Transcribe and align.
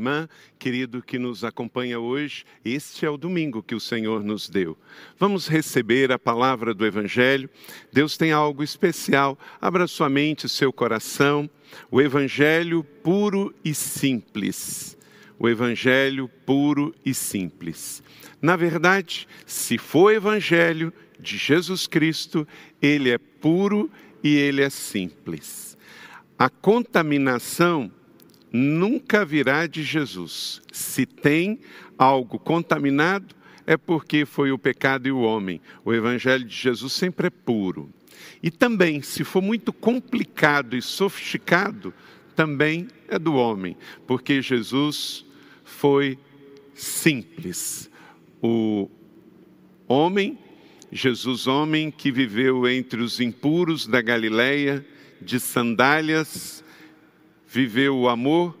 Irmã, 0.00 0.26
querido 0.58 1.02
que 1.02 1.18
nos 1.18 1.44
acompanha 1.44 2.00
hoje, 2.00 2.46
este 2.64 3.04
é 3.04 3.10
o 3.10 3.18
domingo 3.18 3.62
que 3.62 3.74
o 3.74 3.80
Senhor 3.80 4.24
nos 4.24 4.48
deu. 4.48 4.74
Vamos 5.18 5.46
receber 5.46 6.10
a 6.10 6.18
palavra 6.18 6.72
do 6.72 6.86
Evangelho. 6.86 7.50
Deus 7.92 8.16
tem 8.16 8.32
algo 8.32 8.62
especial. 8.62 9.38
Abra 9.60 9.86
sua 9.86 10.08
mente, 10.08 10.48
seu 10.48 10.72
coração. 10.72 11.50
O 11.90 12.00
Evangelho 12.00 12.82
puro 12.82 13.54
e 13.62 13.74
simples. 13.74 14.96
O 15.38 15.46
Evangelho 15.46 16.30
puro 16.46 16.94
e 17.04 17.12
simples. 17.12 18.02
Na 18.40 18.56
verdade, 18.56 19.28
se 19.44 19.76
for 19.76 20.14
Evangelho 20.14 20.94
de 21.18 21.36
Jesus 21.36 21.86
Cristo, 21.86 22.48
ele 22.80 23.10
é 23.10 23.18
puro 23.18 23.90
e 24.24 24.34
ele 24.34 24.62
é 24.62 24.70
simples. 24.70 25.76
A 26.38 26.48
contaminação 26.48 27.92
nunca 28.52 29.24
virá 29.24 29.66
de 29.66 29.82
Jesus. 29.82 30.62
Se 30.72 31.06
tem 31.06 31.60
algo 31.96 32.38
contaminado, 32.38 33.34
é 33.66 33.76
porque 33.76 34.24
foi 34.24 34.50
o 34.50 34.58
pecado 34.58 35.06
e 35.06 35.12
o 35.12 35.20
homem. 35.20 35.60
O 35.84 35.92
evangelho 35.92 36.44
de 36.44 36.54
Jesus 36.54 36.92
sempre 36.92 37.28
é 37.28 37.30
puro. 37.30 37.90
E 38.42 38.50
também, 38.50 39.02
se 39.02 39.24
for 39.24 39.42
muito 39.42 39.72
complicado 39.72 40.76
e 40.76 40.82
sofisticado, 40.82 41.92
também 42.34 42.88
é 43.08 43.18
do 43.18 43.34
homem, 43.34 43.76
porque 44.06 44.40
Jesus 44.40 45.24
foi 45.64 46.18
simples. 46.74 47.90
O 48.42 48.88
homem, 49.86 50.38
Jesus 50.90 51.46
homem 51.46 51.90
que 51.90 52.10
viveu 52.10 52.66
entre 52.68 53.02
os 53.02 53.20
impuros 53.20 53.86
da 53.86 54.00
Galileia, 54.00 54.84
de 55.20 55.38
sandálias, 55.38 56.64
viveu 57.50 57.96
o 57.96 58.08
amor 58.08 58.56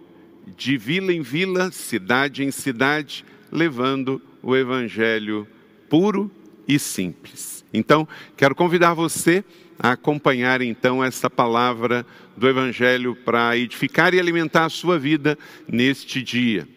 de 0.56 0.76
vila 0.76 1.12
em 1.12 1.22
vila, 1.22 1.70
cidade 1.70 2.42
em 2.42 2.50
cidade, 2.50 3.24
levando 3.50 4.20
o 4.42 4.56
evangelho 4.56 5.46
puro 5.88 6.30
e 6.66 6.76
simples. 6.76 7.64
Então, 7.72 8.06
quero 8.36 8.54
convidar 8.54 8.94
você 8.94 9.44
a 9.78 9.92
acompanhar 9.92 10.60
então 10.60 11.02
essa 11.04 11.30
palavra 11.30 12.04
do 12.36 12.48
evangelho 12.48 13.14
para 13.14 13.56
edificar 13.56 14.12
e 14.12 14.18
alimentar 14.18 14.64
a 14.64 14.70
sua 14.70 14.98
vida 14.98 15.38
neste 15.68 16.20
dia. 16.20 16.68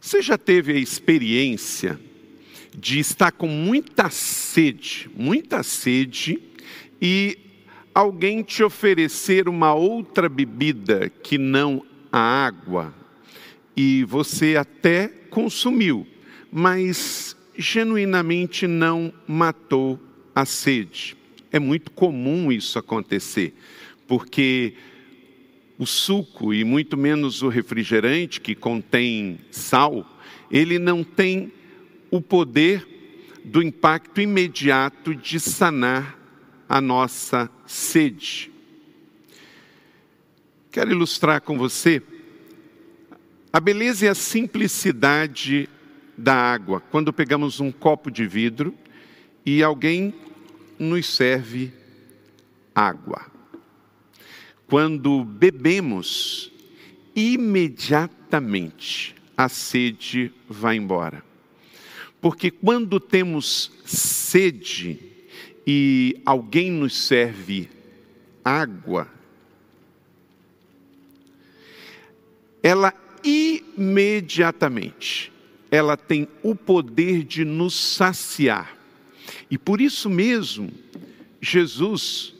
Você 0.00 0.22
já 0.22 0.38
teve 0.38 0.72
a 0.72 0.78
experiência 0.78 1.98
de 2.72 3.00
estar 3.00 3.32
com 3.32 3.48
muita 3.48 4.10
sede, 4.10 5.10
muita 5.16 5.64
sede 5.64 6.40
e 7.02 7.47
alguém 7.98 8.44
te 8.44 8.62
oferecer 8.62 9.48
uma 9.48 9.74
outra 9.74 10.28
bebida 10.28 11.10
que 11.20 11.36
não 11.36 11.84
a 12.12 12.20
água, 12.20 12.94
e 13.76 14.04
você 14.04 14.54
até 14.54 15.08
consumiu, 15.08 16.06
mas 16.48 17.36
genuinamente 17.56 18.68
não 18.68 19.12
matou 19.26 19.98
a 20.32 20.44
sede. 20.44 21.16
É 21.50 21.58
muito 21.58 21.90
comum 21.90 22.52
isso 22.52 22.78
acontecer, 22.78 23.52
porque 24.06 24.74
o 25.76 25.84
suco 25.84 26.54
e 26.54 26.62
muito 26.62 26.96
menos 26.96 27.42
o 27.42 27.48
refrigerante 27.48 28.40
que 28.40 28.54
contém 28.54 29.40
sal, 29.50 30.06
ele 30.52 30.78
não 30.78 31.02
tem 31.02 31.52
o 32.12 32.20
poder 32.20 32.86
do 33.44 33.60
impacto 33.60 34.20
imediato 34.20 35.16
de 35.16 35.40
sanar 35.40 36.17
a 36.68 36.80
nossa 36.80 37.50
sede. 37.66 38.50
Quero 40.70 40.90
ilustrar 40.90 41.40
com 41.40 41.56
você 41.56 42.02
a 43.52 43.58
beleza 43.58 44.04
e 44.04 44.08
a 44.08 44.14
simplicidade 44.14 45.68
da 46.16 46.34
água. 46.34 46.80
Quando 46.80 47.12
pegamos 47.12 47.60
um 47.60 47.72
copo 47.72 48.10
de 48.10 48.26
vidro 48.26 48.74
e 49.46 49.62
alguém 49.62 50.14
nos 50.78 51.06
serve 51.06 51.72
água. 52.74 53.26
Quando 54.66 55.24
bebemos, 55.24 56.52
imediatamente 57.16 59.14
a 59.36 59.48
sede 59.48 60.30
vai 60.48 60.76
embora. 60.76 61.24
Porque 62.20 62.50
quando 62.50 63.00
temos 63.00 63.72
sede, 63.84 65.07
e 65.70 66.18
alguém 66.24 66.70
nos 66.70 66.96
serve 66.96 67.68
água, 68.42 69.06
ela 72.62 72.94
imediatamente 73.22 75.30
ela 75.70 75.94
tem 75.94 76.26
o 76.42 76.54
poder 76.54 77.22
de 77.22 77.44
nos 77.44 77.74
saciar. 77.74 78.74
E 79.50 79.58
por 79.58 79.82
isso 79.82 80.08
mesmo, 80.08 80.70
Jesus 81.38 82.34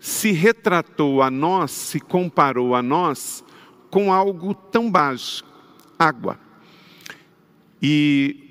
se 0.00 0.32
retratou 0.32 1.22
a 1.22 1.30
nós, 1.30 1.70
se 1.70 2.00
comparou 2.00 2.74
a 2.74 2.82
nós 2.82 3.44
com 3.88 4.12
algo 4.12 4.52
tão 4.52 4.90
básico, 4.90 5.48
água. 5.96 6.40
E 7.80 8.41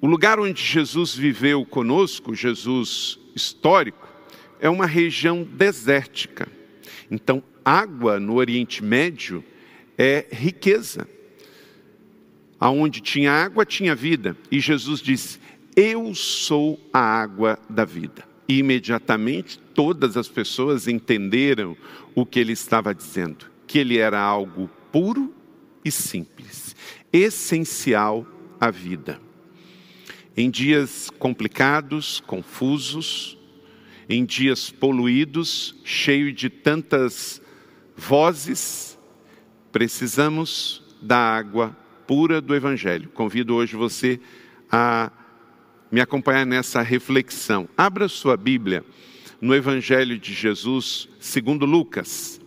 o 0.00 0.06
lugar 0.06 0.38
onde 0.38 0.62
Jesus 0.62 1.14
viveu 1.14 1.64
conosco, 1.64 2.34
Jesus 2.34 3.18
histórico, 3.34 4.06
é 4.60 4.68
uma 4.68 4.86
região 4.86 5.42
desértica. 5.42 6.48
Então, 7.10 7.42
água 7.64 8.20
no 8.20 8.34
Oriente 8.34 8.82
Médio 8.82 9.44
é 9.96 10.26
riqueza. 10.30 11.08
Aonde 12.58 13.00
tinha 13.00 13.32
água, 13.32 13.64
tinha 13.64 13.94
vida. 13.94 14.36
E 14.50 14.60
Jesus 14.60 15.00
disse: 15.00 15.38
Eu 15.74 16.14
sou 16.14 16.80
a 16.92 17.00
água 17.00 17.58
da 17.68 17.84
vida. 17.84 18.24
E 18.48 18.58
imediatamente 18.58 19.58
todas 19.74 20.16
as 20.16 20.28
pessoas 20.28 20.86
entenderam 20.86 21.76
o 22.14 22.24
que 22.24 22.38
ele 22.38 22.52
estava 22.52 22.94
dizendo: 22.94 23.46
que 23.66 23.78
ele 23.78 23.98
era 23.98 24.20
algo 24.20 24.70
puro 24.92 25.34
e 25.84 25.90
simples, 25.90 26.74
essencial 27.12 28.26
à 28.60 28.70
vida. 28.70 29.25
Em 30.36 30.50
dias 30.50 31.08
complicados, 31.18 32.20
confusos, 32.20 33.38
em 34.06 34.24
dias 34.24 34.70
poluídos, 34.70 35.74
cheio 35.82 36.30
de 36.32 36.50
tantas 36.50 37.40
vozes, 37.96 38.98
precisamos 39.72 40.82
da 41.00 41.16
água 41.16 41.74
pura 42.06 42.40
do 42.40 42.54
Evangelho. 42.54 43.08
Convido 43.08 43.54
hoje 43.54 43.76
você 43.76 44.20
a 44.70 45.10
me 45.90 46.00
acompanhar 46.02 46.44
nessa 46.44 46.82
reflexão. 46.82 47.66
Abra 47.74 48.06
sua 48.06 48.36
Bíblia 48.36 48.84
no 49.40 49.54
Evangelho 49.54 50.18
de 50.18 50.34
Jesus, 50.34 51.08
segundo 51.18 51.64
Lucas. 51.64 52.40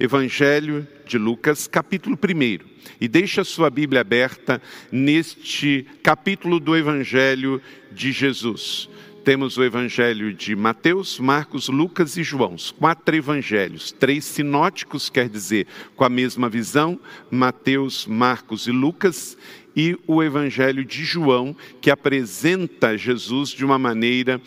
Evangelho 0.00 0.86
de 1.06 1.18
Lucas, 1.18 1.68
capítulo 1.68 2.16
1. 2.16 2.67
E 3.00 3.08
deixe 3.08 3.40
a 3.40 3.44
sua 3.44 3.70
Bíblia 3.70 4.00
aberta 4.00 4.60
neste 4.90 5.86
capítulo 6.02 6.58
do 6.60 6.76
Evangelho 6.76 7.60
de 7.92 8.12
Jesus. 8.12 8.88
Temos 9.24 9.58
o 9.58 9.64
Evangelho 9.64 10.32
de 10.32 10.56
Mateus, 10.56 11.18
Marcos, 11.18 11.68
Lucas 11.68 12.16
e 12.16 12.22
João, 12.22 12.54
os 12.54 12.70
quatro 12.70 13.14
evangelhos, 13.14 13.92
três 13.92 14.24
sinóticos, 14.24 15.10
quer 15.10 15.28
dizer, 15.28 15.66
com 15.94 16.02
a 16.04 16.08
mesma 16.08 16.48
visão, 16.48 16.98
Mateus, 17.30 18.06
Marcos 18.06 18.66
e 18.66 18.70
Lucas, 18.70 19.36
e 19.76 19.98
o 20.06 20.22
Evangelho 20.22 20.82
de 20.84 21.04
João, 21.04 21.54
que 21.80 21.90
apresenta 21.90 22.96
Jesus 22.96 23.50
de 23.50 23.64
uma 23.64 23.78
maneira 23.78 24.40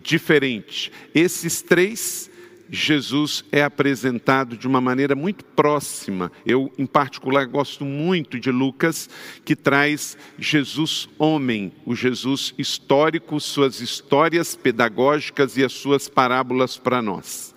diferente. 0.00 0.92
Esses 1.14 1.60
três 1.60 2.30
Jesus 2.74 3.44
é 3.52 3.62
apresentado 3.62 4.56
de 4.56 4.66
uma 4.66 4.80
maneira 4.80 5.14
muito 5.14 5.44
próxima. 5.44 6.32
Eu, 6.46 6.72
em 6.78 6.86
particular, 6.86 7.44
gosto 7.44 7.84
muito 7.84 8.40
de 8.40 8.50
Lucas, 8.50 9.10
que 9.44 9.54
traz 9.54 10.16
Jesus 10.38 11.06
homem, 11.18 11.70
o 11.84 11.94
Jesus 11.94 12.54
histórico, 12.56 13.38
suas 13.38 13.82
histórias 13.82 14.56
pedagógicas 14.56 15.58
e 15.58 15.62
as 15.62 15.74
suas 15.74 16.08
parábolas 16.08 16.78
para 16.78 17.02
nós. 17.02 17.54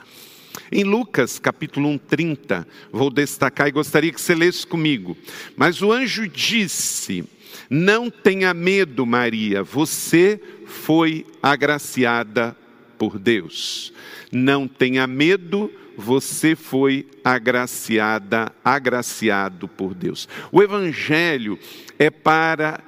Em 0.69 0.83
Lucas, 0.83 1.39
capítulo 1.39 1.87
1, 1.87 1.97
30, 1.97 2.67
vou 2.91 3.09
destacar 3.09 3.69
e 3.69 3.71
gostaria 3.71 4.11
que 4.11 4.19
você 4.19 4.35
lesse 4.35 4.67
comigo. 4.67 5.15
Mas 5.55 5.81
o 5.81 5.93
anjo 5.93 6.27
disse: 6.27 7.23
Não 7.69 8.09
tenha 8.09 8.53
medo, 8.53 9.05
Maria, 9.05 9.63
você 9.63 10.41
foi 10.65 11.25
agraciada 11.41 12.57
por 13.05 13.19
Deus. 13.19 13.93
Não 14.31 14.67
tenha 14.67 15.05
medo, 15.05 15.71
você 15.95 16.55
foi 16.55 17.07
agraciada, 17.23 18.51
agraciado 18.63 19.67
por 19.67 19.93
Deus. 19.93 20.27
O 20.51 20.59
Evangelho 20.59 21.59
é 21.99 22.09
para 22.09 22.79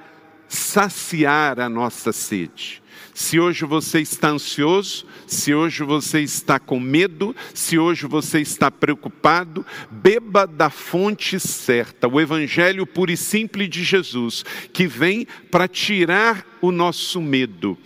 saciar 0.48 1.60
a 1.60 1.68
nossa 1.68 2.10
sede. 2.10 2.82
Se 3.14 3.38
hoje 3.38 3.64
você 3.64 4.00
está 4.00 4.30
ansioso, 4.30 5.06
se 5.24 5.54
hoje 5.54 5.84
você 5.84 6.20
está 6.20 6.58
com 6.58 6.80
medo, 6.80 7.34
se 7.54 7.78
hoje 7.78 8.04
você 8.06 8.40
está 8.40 8.72
preocupado, 8.72 9.64
beba 9.88 10.48
da 10.48 10.68
fonte 10.68 11.38
certa, 11.38 12.08
o 12.08 12.20
Evangelho 12.20 12.84
puro 12.84 13.12
e 13.12 13.16
simples 13.16 13.70
de 13.70 13.84
Jesus, 13.84 14.44
que 14.72 14.88
vem 14.88 15.28
para 15.48 15.68
tirar 15.68 16.44
o 16.60 16.72
nosso 16.72 17.22
medo. 17.22 17.78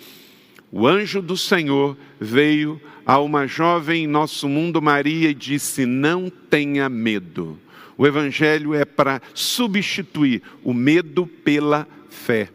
O 0.73 0.89
anjo 0.89 1.21
do 1.21 1.37
Senhor 1.37 1.97
veio 2.19 2.81
a 3.05 3.21
uma 3.21 3.47
jovem 3.47 4.05
em 4.05 4.07
nosso 4.07 4.49
mundo, 4.49 4.81
Maria, 4.81 5.29
e 5.29 5.35
disse: 5.35 5.85
Não 5.85 6.31
tenha 6.31 6.89
medo. 6.89 7.59
O 7.99 8.07
Evangelho 8.07 8.75
é 8.75 8.87
para 8.87 9.21
substituir 9.35 10.43
o 10.65 10.73
medo 10.73 11.27
pela 11.27 11.87
fé. 12.09 12.49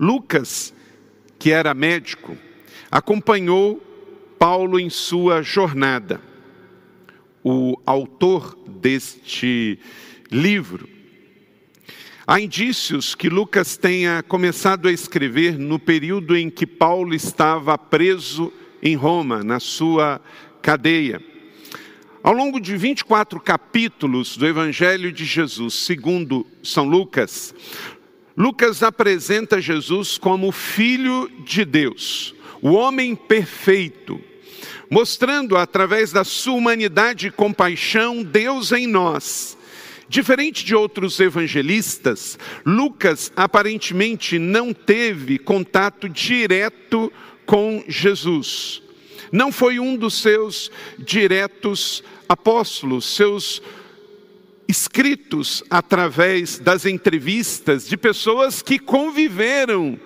Lucas 0.00 0.74
que 1.38 1.52
era 1.52 1.74
médico, 1.74 2.36
acompanhou 2.90 3.76
Paulo 4.38 4.80
em 4.80 4.90
sua 4.90 5.42
jornada. 5.42 6.20
O 7.44 7.80
autor 7.86 8.58
deste 8.66 9.78
livro. 10.30 10.95
Há 12.28 12.40
indícios 12.40 13.14
que 13.14 13.28
Lucas 13.28 13.76
tenha 13.76 14.20
começado 14.20 14.88
a 14.88 14.92
escrever 14.92 15.56
no 15.56 15.78
período 15.78 16.36
em 16.36 16.50
que 16.50 16.66
Paulo 16.66 17.14
estava 17.14 17.78
preso 17.78 18.52
em 18.82 18.96
Roma, 18.96 19.44
na 19.44 19.60
sua 19.60 20.20
cadeia. 20.60 21.22
Ao 22.24 22.32
longo 22.32 22.58
de 22.58 22.76
24 22.76 23.38
capítulos 23.38 24.36
do 24.36 24.44
Evangelho 24.44 25.12
de 25.12 25.24
Jesus, 25.24 25.74
segundo 25.74 26.44
São 26.64 26.84
Lucas, 26.84 27.54
Lucas 28.36 28.82
apresenta 28.82 29.60
Jesus 29.60 30.18
como 30.18 30.50
Filho 30.50 31.30
de 31.44 31.64
Deus, 31.64 32.34
o 32.60 32.72
homem 32.72 33.14
perfeito, 33.14 34.20
mostrando 34.90 35.56
através 35.56 36.10
da 36.10 36.24
sua 36.24 36.54
humanidade 36.54 37.28
e 37.28 37.30
compaixão 37.30 38.24
Deus 38.24 38.72
em 38.72 38.88
nós. 38.88 39.55
Diferente 40.08 40.64
de 40.64 40.74
outros 40.74 41.18
evangelistas, 41.18 42.38
Lucas 42.64 43.32
aparentemente 43.34 44.38
não 44.38 44.72
teve 44.72 45.38
contato 45.38 46.08
direto 46.08 47.12
com 47.44 47.82
Jesus. 47.88 48.82
Não 49.32 49.50
foi 49.50 49.80
um 49.80 49.96
dos 49.96 50.14
seus 50.14 50.70
diretos 50.98 52.04
apóstolos, 52.28 53.04
seus 53.04 53.60
escritos 54.68 55.62
através 55.70 56.58
das 56.58 56.86
entrevistas 56.86 57.88
de 57.88 57.96
pessoas 57.96 58.62
que 58.62 58.78
conviveram 58.78 59.98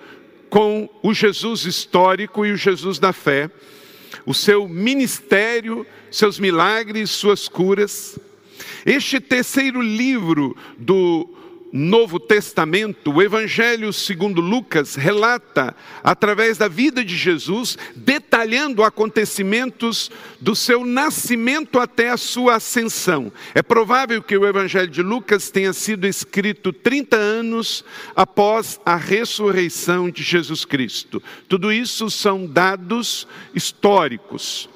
com 0.49 0.89
o 1.01 1.13
Jesus 1.13 1.65
histórico 1.65 2.45
e 2.45 2.51
o 2.51 2.57
Jesus 2.57 2.99
da 2.99 3.13
fé, 3.13 3.49
o 4.25 4.33
seu 4.33 4.67
ministério, 4.67 5.85
seus 6.11 6.39
milagres, 6.39 7.09
suas 7.09 7.47
curas. 7.47 8.19
Este 8.85 9.19
terceiro 9.19 9.81
livro 9.81 10.55
do 10.77 11.29
Novo 11.73 12.19
Testamento, 12.19 13.11
o 13.11 13.21
Evangelho 13.21 13.93
segundo 13.93 14.41
Lucas 14.41 14.95
relata, 14.95 15.73
através 16.03 16.57
da 16.57 16.67
vida 16.67 17.03
de 17.03 17.15
Jesus, 17.15 17.77
detalhando 17.95 18.83
acontecimentos 18.83 20.11
do 20.41 20.53
seu 20.53 20.85
nascimento 20.85 21.79
até 21.79 22.09
a 22.09 22.17
sua 22.17 22.55
ascensão. 22.55 23.31
É 23.55 23.61
provável 23.61 24.21
que 24.21 24.37
o 24.37 24.45
Evangelho 24.45 24.89
de 24.89 25.01
Lucas 25.01 25.49
tenha 25.49 25.71
sido 25.71 26.05
escrito 26.05 26.73
30 26.73 27.15
anos 27.15 27.85
após 28.13 28.79
a 28.85 28.97
ressurreição 28.97 30.09
de 30.09 30.23
Jesus 30.23 30.65
Cristo. 30.65 31.23
Tudo 31.47 31.71
isso 31.71 32.11
são 32.11 32.45
dados 32.45 33.25
históricos. 33.55 34.69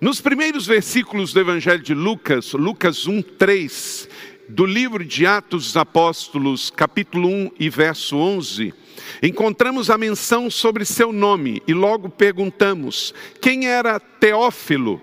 Nos 0.00 0.20
primeiros 0.20 0.64
versículos 0.64 1.32
do 1.32 1.40
Evangelho 1.40 1.82
de 1.82 1.92
Lucas, 1.92 2.52
Lucas 2.52 3.08
1, 3.08 3.20
3, 3.20 4.08
do 4.48 4.64
livro 4.64 5.04
de 5.04 5.26
Atos 5.26 5.64
dos 5.64 5.76
Apóstolos, 5.76 6.70
capítulo 6.70 7.28
1 7.28 7.50
e 7.58 7.68
verso 7.68 8.16
11, 8.16 8.72
encontramos 9.20 9.90
a 9.90 9.98
menção 9.98 10.48
sobre 10.48 10.84
seu 10.84 11.12
nome 11.12 11.60
e 11.66 11.74
logo 11.74 12.08
perguntamos: 12.08 13.12
quem 13.40 13.66
era 13.66 13.98
Teófilo? 13.98 15.02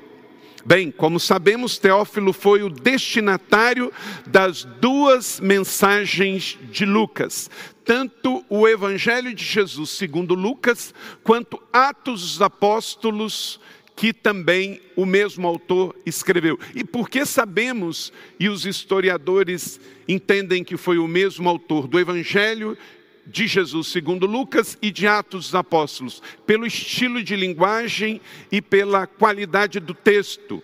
Bem, 0.66 0.90
como 0.92 1.20
sabemos, 1.20 1.78
Teófilo 1.78 2.32
foi 2.32 2.64
o 2.64 2.70
destinatário 2.70 3.92
das 4.26 4.64
duas 4.64 5.42
mensagens 5.42 6.58
de 6.72 6.86
Lucas, 6.86 7.50
tanto 7.84 8.46
o 8.50 8.66
Evangelho 8.66 9.34
de 9.34 9.44
Jesus 9.44 9.90
segundo 9.90 10.34
Lucas, 10.36 10.94
quanto 11.22 11.62
Atos 11.74 12.22
dos 12.22 12.42
Apóstolos 12.42 13.60
que 13.96 14.12
também 14.12 14.82
o 14.96 15.06
mesmo 15.06 15.48
autor 15.48 15.96
escreveu. 16.06 16.60
E 16.76 16.84
porque 16.84 17.26
sabemos, 17.26 18.12
e 18.40 18.50
os 18.50 18.66
historiadores 18.66 19.80
entendem 20.08 20.64
que 20.64 20.76
foi 20.76 20.98
o 20.98 21.08
mesmo 21.08 21.48
autor 21.48 21.88
do 21.88 22.00
Evangelho 22.00 22.78
de 23.26 23.48
Jesus 23.48 23.88
segundo 23.88 24.28
Lucas 24.28 24.78
e 24.82 24.92
de 24.92 25.08
Atos 25.08 25.46
dos 25.46 25.56
Apóstolos, 25.56 26.22
pelo 26.46 26.68
estilo 26.68 27.24
de 27.24 27.36
linguagem 27.36 28.22
e 28.52 28.62
pela 28.62 29.08
qualidade 29.08 29.80
do 29.80 29.94
texto. 29.94 30.62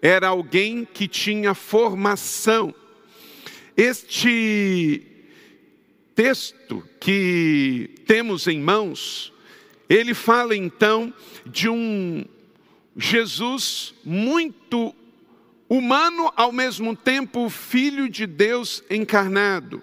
Era 0.00 0.28
alguém 0.28 0.84
que 0.84 1.08
tinha 1.08 1.54
formação. 1.54 2.72
Este 3.76 5.02
texto 6.14 6.84
que 7.00 7.90
temos 8.06 8.46
em 8.46 8.60
mãos, 8.60 9.32
ele 9.88 10.14
fala 10.14 10.54
então 10.54 11.12
de 11.46 11.68
um 11.68 12.24
Jesus 13.00 13.94
muito 14.04 14.92
humano, 15.68 16.32
ao 16.34 16.50
mesmo 16.50 16.96
tempo 16.96 17.48
filho 17.48 18.08
de 18.08 18.26
Deus 18.26 18.82
encarnado, 18.90 19.80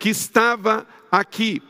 que 0.00 0.08
estava 0.08 0.84
aqui. 1.10 1.62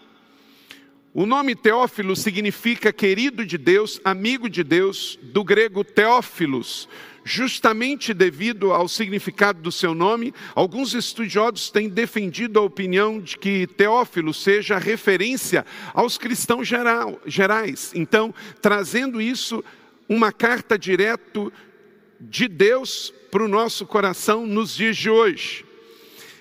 O 1.13 1.27
nome 1.27 1.55
Teófilo 1.55 2.17
significa 2.17 2.95
querido 2.95 3.45
de 3.45 3.59
Deus, 3.59 4.01
amigo 4.05 4.49
de 4.49 4.65
Deus, 4.65 5.19
do 5.23 5.45
grego 5.45 5.85
Teófilos. 5.85 6.89
Justamente 7.25 8.15
devido 8.15 8.73
ao 8.73 8.89
significado 8.89 9.61
do 9.61 9.73
seu 9.73 9.95
nome, 9.95 10.33
alguns 10.55 10.95
estudiosos 10.95 11.71
têm 11.71 11.91
defendido 11.91 12.59
a 12.59 12.63
opinião 12.63 13.21
de 13.21 13.37
que 13.37 13.67
Teófilo 13.67 14.33
seja 14.33 14.79
referência 14.79 15.67
aos 15.93 16.17
cristãos 16.17 16.67
geral, 16.67 17.21
gerais. 17.27 17.93
Então, 17.95 18.35
trazendo 18.63 19.21
isso 19.21 19.63
uma 20.09 20.33
carta 20.33 20.79
direto 20.79 21.53
de 22.21 22.49
Deus 22.49 23.13
para 23.31 23.45
o 23.45 23.49
nosso 23.49 23.87
coração 23.87 24.47
nos 24.47 24.75
dias 24.75 24.97
de 24.97 25.11
hoje. 25.11 25.65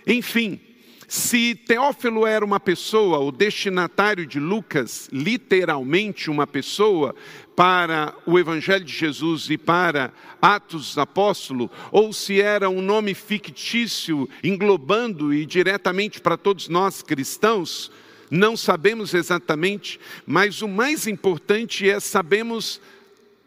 Enfim, 0.07 0.59
se 1.07 1.55
Teófilo 1.55 2.25
era 2.25 2.43
uma 2.43 2.59
pessoa, 2.59 3.19
o 3.19 3.31
destinatário 3.31 4.25
de 4.25 4.39
Lucas, 4.39 5.07
literalmente 5.11 6.29
uma 6.29 6.47
pessoa, 6.47 7.15
para 7.55 8.13
o 8.25 8.37
Evangelho 8.37 8.83
de 8.83 8.93
Jesus 8.93 9.49
e 9.49 9.57
para 9.57 10.11
Atos 10.41 10.87
dos 10.87 10.97
Apóstolos, 10.97 11.69
ou 11.91 12.11
se 12.11 12.41
era 12.41 12.69
um 12.69 12.81
nome 12.81 13.13
fictício, 13.13 14.27
englobando 14.43 15.33
e 15.33 15.45
diretamente 15.45 16.19
para 16.19 16.37
todos 16.37 16.67
nós 16.67 17.01
cristãos, 17.01 17.91
não 18.29 18.57
sabemos 18.57 19.13
exatamente, 19.13 19.99
mas 20.25 20.61
o 20.61 20.67
mais 20.67 21.07
importante 21.07 21.89
é 21.89 21.99
sabemos 21.99 22.81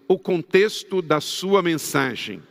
o 0.08 0.18
contexto 0.18 1.02
da 1.02 1.20
sua 1.20 1.62
mensagem. 1.62 2.42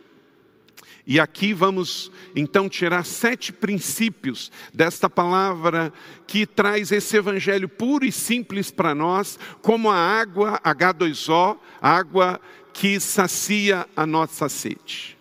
E 1.10 1.22
aqui 1.22 1.54
vamos 1.54 2.12
então 2.36 2.68
tirar 2.68 3.06
sete 3.06 3.54
princípios 3.54 4.52
desta 4.74 5.10
palavra 5.10 5.92
que 6.28 6.46
traz 6.46 6.92
esse 6.92 7.16
evangelho 7.16 7.70
puro 7.70 8.06
e 8.06 8.12
simples 8.12 8.70
para 8.70 8.94
nós, 8.94 9.40
como 9.62 9.90
a 9.90 9.96
água 9.96 10.60
H2O, 10.60 11.58
água 11.82 12.42
que 12.74 13.00
sacia 13.00 13.88
a 13.96 14.06
nossa 14.06 14.50
sede. 14.50 15.18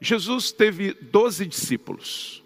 Jesus 0.00 0.52
teve 0.52 0.94
doze 0.94 1.44
discípulos, 1.44 2.42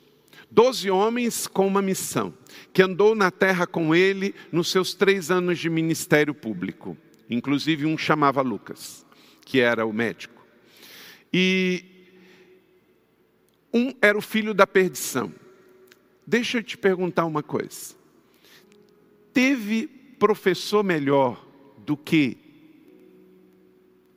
doze 0.50 0.90
homens 0.90 1.46
com 1.46 1.66
uma 1.66 1.82
missão, 1.82 2.32
que 2.72 2.82
andou 2.82 3.14
na 3.14 3.30
terra 3.30 3.66
com 3.66 3.94
ele 3.94 4.34
nos 4.50 4.70
seus 4.70 4.94
três 4.94 5.30
anos 5.30 5.58
de 5.58 5.68
ministério 5.68 6.34
público. 6.34 6.96
Inclusive 7.28 7.86
um 7.86 7.98
chamava 7.98 8.42
Lucas, 8.42 9.04
que 9.44 9.60
era 9.60 9.84
o 9.84 9.92
médico. 9.92 10.44
E 11.32 11.84
um 13.72 13.92
era 14.00 14.16
o 14.16 14.22
filho 14.22 14.54
da 14.54 14.66
perdição. 14.66 15.32
Deixa 16.26 16.58
eu 16.58 16.62
te 16.62 16.76
perguntar 16.78 17.24
uma 17.26 17.42
coisa. 17.42 17.94
Teve 19.32 19.86
professor 20.18 20.82
melhor 20.82 21.46
do 21.84 21.96
que 21.96 22.38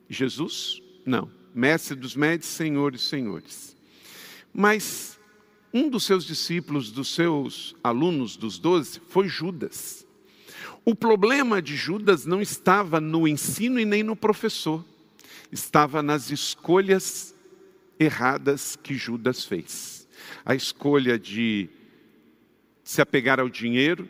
Jesus? 0.08 0.80
Não. 1.04 1.30
Mestre 1.54 1.96
dos 1.96 2.16
médicos, 2.16 2.48
senhores, 2.48 3.02
senhores. 3.02 3.76
Mas 4.52 5.18
um 5.72 5.88
dos 5.88 6.04
seus 6.04 6.24
discípulos, 6.24 6.90
dos 6.90 7.14
seus 7.14 7.76
alunos, 7.82 8.36
dos 8.36 8.58
doze, 8.58 9.00
foi 9.08 9.28
Judas. 9.28 10.06
O 10.84 10.94
problema 10.94 11.60
de 11.60 11.76
Judas 11.76 12.24
não 12.26 12.40
estava 12.40 13.00
no 13.00 13.26
ensino 13.26 13.78
e 13.78 13.84
nem 13.84 14.02
no 14.02 14.16
professor, 14.16 14.84
estava 15.52 16.02
nas 16.02 16.30
escolhas 16.30 17.34
erradas 17.98 18.76
que 18.76 18.94
Judas 18.94 19.44
fez. 19.44 20.08
A 20.44 20.54
escolha 20.54 21.18
de 21.18 21.68
se 22.82 23.00
apegar 23.00 23.38
ao 23.38 23.48
dinheiro, 23.48 24.08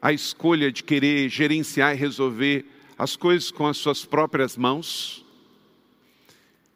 a 0.00 0.12
escolha 0.12 0.70
de 0.70 0.82
querer 0.82 1.28
gerenciar 1.28 1.94
e 1.94 1.98
resolver 1.98 2.64
as 2.96 3.16
coisas 3.16 3.50
com 3.50 3.66
as 3.66 3.76
suas 3.76 4.04
próprias 4.04 4.56
mãos. 4.56 5.24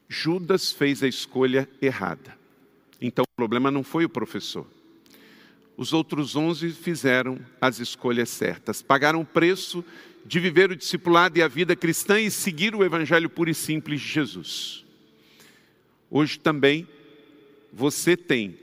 Judas 0.08 0.70
fez 0.70 1.02
a 1.02 1.08
escolha 1.08 1.68
errada. 1.80 2.36
Então 3.00 3.24
o 3.24 3.36
problema 3.36 3.70
não 3.70 3.82
foi 3.82 4.04
o 4.04 4.08
professor. 4.08 4.66
Os 5.82 5.92
outros 5.92 6.36
onze 6.36 6.70
fizeram 6.70 7.40
as 7.60 7.80
escolhas 7.80 8.28
certas, 8.28 8.80
pagaram 8.80 9.20
o 9.20 9.26
preço 9.26 9.84
de 10.24 10.38
viver 10.38 10.70
o 10.70 10.76
discipulado 10.76 11.36
e 11.36 11.42
a 11.42 11.48
vida 11.48 11.74
cristã 11.74 12.20
e 12.20 12.30
seguir 12.30 12.72
o 12.72 12.84
evangelho 12.84 13.28
puro 13.28 13.50
e 13.50 13.54
simples 13.54 14.00
de 14.00 14.06
Jesus. 14.06 14.84
Hoje 16.08 16.38
também 16.38 16.86
você 17.72 18.16
tem 18.16 18.56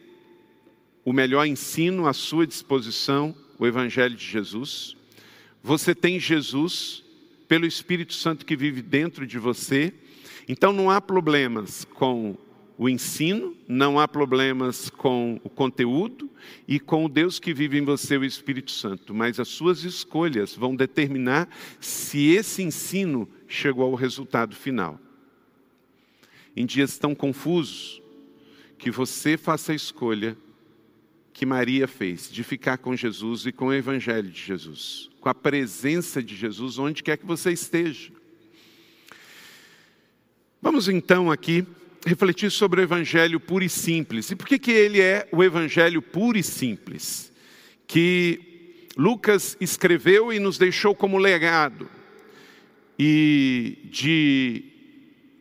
o 1.04 1.12
melhor 1.12 1.46
ensino 1.46 2.08
à 2.08 2.14
sua 2.14 2.48
disposição, 2.48 3.36
o 3.58 3.68
evangelho 3.68 4.16
de 4.16 4.26
Jesus. 4.26 4.96
Você 5.62 5.94
tem 5.94 6.22
Jesus 6.22 7.04
pelo 7.50 7.66
Espírito 7.66 8.14
Santo 8.14 8.46
que 8.46 8.56
vive 8.56 8.82
dentro 8.82 9.28
de 9.28 9.38
você. 9.38 9.94
Então 10.48 10.72
não 10.72 10.90
há 10.90 11.02
problemas 11.02 11.84
com 11.84 12.38
o 12.80 12.88
ensino, 12.88 13.54
não 13.68 14.00
há 14.00 14.08
problemas 14.08 14.90
com 14.90 15.38
o 15.44 15.50
conteúdo 15.50 16.32
e 16.66 16.80
com 16.80 17.04
o 17.04 17.10
Deus 17.10 17.38
que 17.38 17.54
vive 17.54 17.78
em 17.78 17.84
você, 17.84 18.18
o 18.18 18.24
Espírito 18.24 18.72
Santo, 18.72 19.14
mas 19.14 19.38
as 19.38 19.50
suas 19.50 19.84
escolhas 19.84 20.56
vão 20.56 20.74
determinar 20.74 21.50
se 21.78 22.30
esse 22.30 22.64
ensino 22.64 23.28
chegou 23.50 23.84
ao 23.84 23.96
resultado 23.96 24.56
final. 24.56 24.98
Em 26.56 26.66
dias 26.66 26.98
tão 26.98 27.14
confusos, 27.14 28.02
que 28.78 28.90
você 28.90 29.36
faça 29.36 29.74
a 29.74 29.76
escolha 29.76 30.38
que 31.34 31.46
Maria 31.46 31.86
fez, 31.86 32.32
de 32.32 32.46
ficar 32.46 32.78
com 32.78 32.96
Jesus 32.96 33.46
e 33.46 33.52
com 33.52 33.68
o 33.68 33.74
Evangelho 33.74 34.30
de 34.30 34.42
Jesus, 34.42 35.10
com 35.20 35.28
a 35.28 35.36
presença 35.36 36.24
de 36.24 36.34
Jesus 36.34 36.80
onde 36.80 37.04
quer 37.04 37.18
que 37.18 37.26
você 37.26 37.52
esteja. 37.52 38.10
Vamos 40.62 40.88
então 40.88 41.30
aqui 41.30 41.66
refletir 42.06 42.52
sobre 42.52 42.82
o 42.82 42.84
evangelho 42.84 43.40
puro 43.40 43.64
e 43.64 43.70
simples. 43.70 44.32
E 44.32 44.36
por 44.36 44.48
que, 44.48 44.58
que 44.58 44.72
ele 44.72 45.02
é 45.02 45.28
o 45.32 45.44
evangelho 45.44 46.02
puro 46.02 46.38
e 46.38 46.44
simples? 46.44 47.32
Que 47.88 48.88
Lucas 48.98 49.58
escreveu 49.60 50.32
e 50.32 50.40
nos 50.40 50.58
deixou 50.58 50.94
como 50.94 51.18
legado. 51.18 51.90
E 52.98 53.78
de 53.86 54.64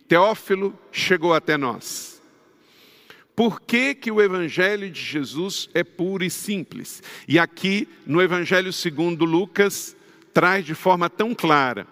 Teófilo 0.06 0.78
chegou 0.92 1.34
até 1.34 1.56
nós. 1.56 2.22
Por 3.34 3.60
que, 3.60 3.94
que 3.94 4.10
o 4.10 4.20
Evangelho 4.20 4.90
de 4.90 5.00
Jesus 5.00 5.68
é 5.72 5.84
puro 5.84 6.24
e 6.24 6.30
simples? 6.30 7.02
E 7.26 7.38
aqui, 7.38 7.88
no 8.06 8.20
Evangelho 8.20 8.72
segundo 8.72 9.24
Lucas, 9.24 9.96
traz 10.32 10.64
de 10.64 10.74
forma 10.74 11.08
tão 11.10 11.34
clara 11.34 11.86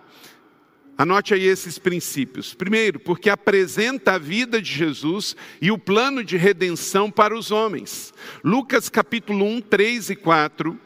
Anote 0.98 1.34
aí 1.34 1.44
esses 1.44 1.78
princípios. 1.78 2.54
Primeiro, 2.54 2.98
porque 2.98 3.28
apresenta 3.28 4.12
a 4.12 4.18
vida 4.18 4.62
de 4.62 4.72
Jesus 4.72 5.36
e 5.60 5.70
o 5.70 5.76
plano 5.76 6.24
de 6.24 6.38
redenção 6.38 7.10
para 7.10 7.36
os 7.36 7.50
homens. 7.50 8.14
Lucas 8.42 8.88
capítulo 8.88 9.44
1, 9.44 9.60
3 9.60 10.10
e 10.10 10.16
4. 10.16 10.80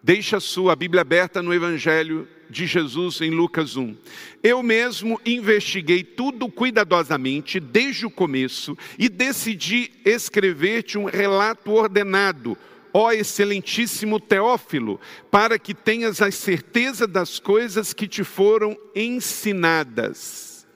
Deixa 0.00 0.36
a 0.36 0.40
sua 0.40 0.76
Bíblia 0.76 1.00
aberta 1.00 1.42
no 1.42 1.52
Evangelho 1.52 2.28
de 2.48 2.66
Jesus 2.66 3.20
em 3.20 3.30
Lucas 3.30 3.76
1. 3.76 3.96
Eu 4.42 4.62
mesmo 4.62 5.20
investiguei 5.26 6.04
tudo 6.04 6.48
cuidadosamente 6.48 7.58
desde 7.58 8.06
o 8.06 8.10
começo 8.10 8.78
e 8.98 9.08
decidi 9.08 9.90
escrever-te 10.04 10.96
um 10.96 11.06
relato 11.06 11.72
ordenado 11.72 12.56
ó 12.92 13.12
excelentíssimo 13.12 14.20
Teófilo, 14.20 15.00
para 15.30 15.58
que 15.58 15.74
tenhas 15.74 16.20
a 16.20 16.30
certeza 16.30 17.06
das 17.06 17.38
coisas 17.38 17.92
que 17.92 18.06
te 18.06 18.22
foram 18.22 18.76
ensinadas. 18.94 20.66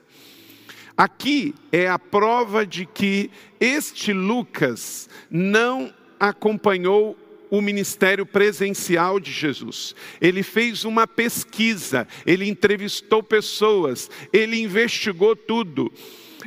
Aqui 0.97 1.53
é 1.71 1.87
a 1.87 1.99
prova 1.99 2.65
de 2.65 2.85
que 2.85 3.29
este 3.59 4.11
Lucas 4.11 5.07
não 5.29 5.93
acompanhou 6.19 7.15
o 7.49 7.61
ministério 7.61 8.25
presencial 8.25 9.19
de 9.19 9.31
Jesus. 9.31 9.95
Ele 10.19 10.43
fez 10.43 10.83
uma 10.83 11.07
pesquisa, 11.07 12.07
ele 12.25 12.49
entrevistou 12.49 13.21
pessoas, 13.21 14.09
ele 14.33 14.59
investigou 14.59 15.35
tudo. 15.35 15.91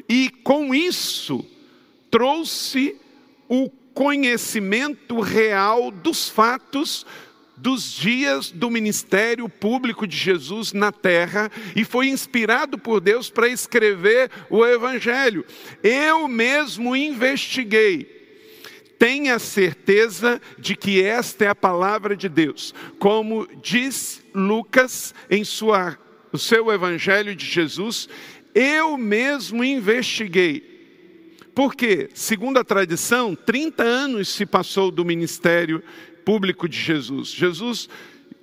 E 0.08 0.30
com 0.42 0.74
isso 0.74 1.44
trouxe 2.10 2.96
o 3.48 3.70
conhecimento 3.94 5.20
real 5.20 5.90
dos 5.90 6.28
fatos 6.28 7.06
dos 7.60 7.92
dias 7.92 8.50
do 8.50 8.70
ministério 8.70 9.48
público 9.48 10.06
de 10.06 10.16
Jesus 10.16 10.72
na 10.72 10.90
terra 10.90 11.50
e 11.76 11.84
foi 11.84 12.08
inspirado 12.08 12.78
por 12.78 13.00
Deus 13.00 13.28
para 13.28 13.48
escrever 13.48 14.30
o 14.48 14.64
Evangelho. 14.64 15.44
Eu 15.82 16.26
mesmo 16.26 16.96
investiguei. 16.96 18.18
Tenha 18.98 19.38
certeza 19.38 20.40
de 20.58 20.74
que 20.74 21.02
esta 21.02 21.44
é 21.44 21.48
a 21.48 21.54
palavra 21.54 22.16
de 22.16 22.28
Deus. 22.28 22.74
Como 22.98 23.46
diz 23.62 24.22
Lucas 24.34 25.14
em 25.30 25.44
sua, 25.44 25.98
o 26.32 26.38
seu 26.38 26.70
Evangelho 26.72 27.34
de 27.34 27.44
Jesus, 27.44 28.08
eu 28.54 28.96
mesmo 28.96 29.62
investiguei 29.62 30.69
porque, 31.54 32.08
segundo 32.14 32.58
a 32.58 32.64
tradição, 32.64 33.34
30 33.34 33.82
anos 33.82 34.28
se 34.28 34.46
passou 34.46 34.90
do 34.90 35.04
ministério 35.04 35.82
público 36.24 36.68
de 36.68 36.78
Jesus. 36.78 37.28
Jesus 37.28 37.88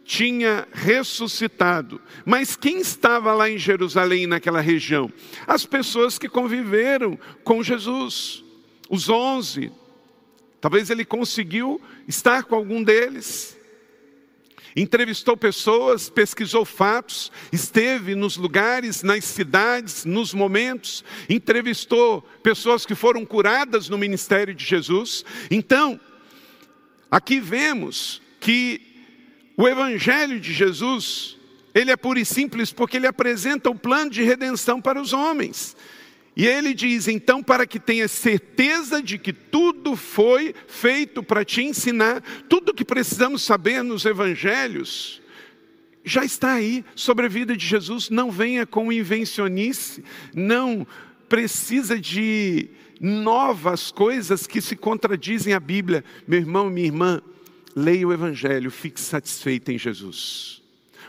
tinha 0.04 0.68
ressuscitado. 0.72 2.02
Mas 2.26 2.56
quem 2.56 2.80
estava 2.80 3.34
lá 3.34 3.50
em 3.50 3.58
Jerusalém, 3.58 4.26
naquela 4.26 4.62
região? 4.62 5.12
As 5.46 5.66
pessoas 5.66 6.18
que 6.18 6.30
conviveram 6.30 7.20
com 7.44 7.62
Jesus, 7.62 8.44
os 8.90 9.10
onze. 9.10 9.72
Talvez 10.62 10.90
ele 10.90 11.04
conseguiu 11.04 11.82
estar 12.08 12.44
com 12.44 12.56
algum 12.56 12.82
deles 12.82 13.57
entrevistou 14.76 15.36
pessoas, 15.36 16.10
pesquisou 16.10 16.66
fatos, 16.66 17.32
esteve 17.52 18.16
nos 18.16 18.38
lugares, 18.38 19.04
nas 19.04 19.26
cidades, 19.26 20.06
nos 20.06 20.34
momentos, 20.34 21.04
entrevistou 21.30 22.22
pessoas 22.44 22.86
que 22.86 22.96
foram 22.96 23.26
curadas 23.26 23.90
no 23.90 23.98
ministério 23.98 24.54
de 24.54 24.66
Jesus. 24.66 25.24
Então, 25.50 26.00
aqui 27.10 27.40
vemos 27.40 28.22
que 28.40 28.82
o 29.58 29.68
evangelho 29.68 30.40
de 30.40 30.54
Jesus, 30.54 31.38
ele 31.74 31.92
é 31.92 31.98
puro 31.98 32.20
e 32.20 32.26
simples 32.26 32.72
porque 32.72 32.98
ele 32.98 33.08
apresenta 33.08 33.70
o 33.70 33.76
plano 33.76 34.12
de 34.12 34.24
redenção 34.24 34.80
para 34.80 35.02
os 35.02 35.14
homens. 35.14 35.76
E 36.38 36.46
ele 36.46 36.76
diz: 36.76 37.08
então, 37.08 37.42
para 37.42 37.66
que 37.66 37.80
tenhas 37.80 38.12
certeza 38.12 39.02
de 39.02 39.18
que 39.18 39.34
tudo 39.34 39.96
foi 39.96 40.54
feito 40.68 41.24
para 41.24 41.44
te 41.44 41.64
ensinar, 41.64 42.22
tudo 42.48 42.76
que 42.76 42.86
precisamos 42.86 43.42
saber 43.42 43.84
nos 43.84 44.06
evangelhos, 44.06 45.20
já 46.06 46.24
está 46.24 46.54
aí 46.54 46.86
sobre 46.96 47.26
a 47.26 47.30
vida 47.30 47.58
de 47.58 47.66
Jesus. 47.66 48.12
Não 48.12 48.30
venha 48.30 48.68
com 48.68 48.94
invencionice, 48.94 50.04
não 50.32 50.86
precisa 51.28 52.00
de 52.00 52.70
novas 53.02 53.90
coisas 53.90 54.46
que 54.46 54.62
se 54.62 54.76
contradizem 54.76 55.56
à 55.56 55.60
Bíblia. 55.60 56.06
Meu 56.28 56.40
irmão, 56.40 56.70
minha 56.70 56.86
irmã, 56.86 57.20
leia 57.76 58.08
o 58.08 58.14
Evangelho, 58.14 58.70
fique 58.70 59.02
satisfeito 59.02 59.72
em 59.72 59.80
Jesus. 59.80 60.62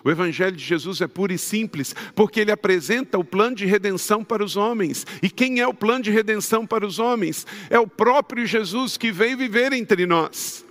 O 0.05 0.11
Evangelho 0.11 0.57
de 0.57 0.65
Jesus 0.65 1.01
é 1.01 1.07
puro 1.07 1.33
e 1.33 1.39
simples, 1.39 1.95
porque 2.15 2.41
ele 2.41 2.53
apresenta 2.53 3.19
o 3.19 3.25
plano 3.25 3.57
de 3.57 3.67
redenção 3.67 4.23
para 4.23 4.45
os 4.45 4.57
homens. 4.57 5.07
E 5.23 5.31
quem 5.31 5.61
é 5.61 5.67
o 5.67 5.75
plano 5.75 6.05
de 6.05 6.11
redenção 6.11 6.67
para 6.67 6.87
os 6.87 6.99
homens? 6.99 7.47
É 7.71 7.79
o 7.79 7.87
próprio 7.87 8.47
Jesus 8.47 8.97
que 8.97 9.11
veio 9.11 9.37
viver 9.37 9.73
entre 9.73 10.07
nós. 10.07 10.65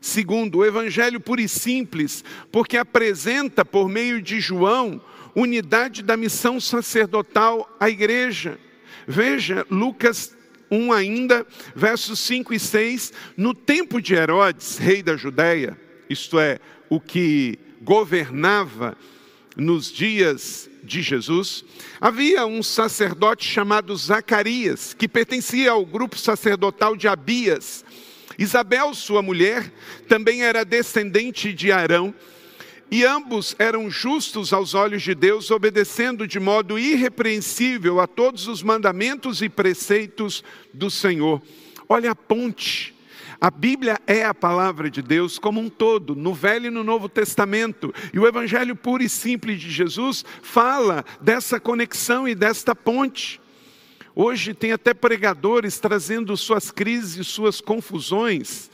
Segundo, 0.00 0.58
o 0.58 0.64
Evangelho 0.64 1.20
puro 1.20 1.40
e 1.40 1.48
simples, 1.48 2.24
porque 2.50 2.76
apresenta, 2.76 3.64
por 3.64 3.88
meio 3.88 4.20
de 4.20 4.40
João, 4.40 5.00
unidade 5.34 6.02
da 6.02 6.16
missão 6.16 6.58
sacerdotal 6.60 7.74
à 7.78 7.88
igreja. 7.88 8.58
Veja, 9.06 9.64
Lucas 9.70 10.36
1 10.72 10.92
ainda, 10.92 11.46
versos 11.76 12.18
5 12.20 12.54
e 12.54 12.58
6, 12.58 13.12
no 13.36 13.54
tempo 13.54 14.00
de 14.00 14.14
Herodes, 14.14 14.78
rei 14.78 15.02
da 15.02 15.16
Judéia, 15.16 15.78
isto 16.08 16.38
é, 16.38 16.58
o 16.88 16.98
que 16.98 17.58
governava 17.82 18.96
nos 19.56 19.90
dias 19.92 20.70
de 20.82 21.02
Jesus, 21.02 21.64
havia 22.00 22.46
um 22.46 22.62
sacerdote 22.62 23.46
chamado 23.46 23.94
Zacarias, 23.96 24.94
que 24.94 25.06
pertencia 25.06 25.70
ao 25.70 25.84
grupo 25.84 26.18
sacerdotal 26.18 26.96
de 26.96 27.06
Abias. 27.06 27.84
Isabel, 28.38 28.94
sua 28.94 29.22
mulher, 29.22 29.70
também 30.08 30.42
era 30.42 30.64
descendente 30.64 31.52
de 31.52 31.70
Arão. 31.70 32.14
e 32.90 33.06
ambos 33.06 33.56
eram 33.58 33.90
justos 33.90 34.52
aos 34.52 34.74
olhos 34.74 35.02
de 35.02 35.14
Deus, 35.14 35.50
obedecendo 35.50 36.26
de 36.28 36.38
modo 36.38 36.78
irrepreensível 36.78 37.98
a 38.00 38.06
todos 38.06 38.46
os 38.46 38.62
mandamentos 38.62 39.40
e 39.40 39.48
preceitos 39.48 40.44
do 40.74 40.90
Senhor. 40.90 41.40
Olha 41.88 42.10
a 42.10 42.14
ponte. 42.14 42.91
A 43.42 43.50
Bíblia 43.50 44.00
é 44.06 44.24
a 44.24 44.32
palavra 44.32 44.88
de 44.88 45.02
Deus 45.02 45.36
como 45.36 45.60
um 45.60 45.68
todo, 45.68 46.14
no 46.14 46.32
Velho 46.32 46.68
e 46.68 46.70
no 46.70 46.84
Novo 46.84 47.08
Testamento. 47.08 47.92
E 48.14 48.18
o 48.20 48.24
Evangelho 48.24 48.76
puro 48.76 49.02
e 49.02 49.08
simples 49.08 49.60
de 49.60 49.68
Jesus 49.68 50.24
fala 50.40 51.04
dessa 51.20 51.58
conexão 51.58 52.28
e 52.28 52.36
desta 52.36 52.72
ponte. 52.72 53.40
Hoje 54.14 54.54
tem 54.54 54.70
até 54.70 54.94
pregadores 54.94 55.80
trazendo 55.80 56.36
suas 56.36 56.70
crises, 56.70 57.26
suas 57.26 57.60
confusões 57.60 58.70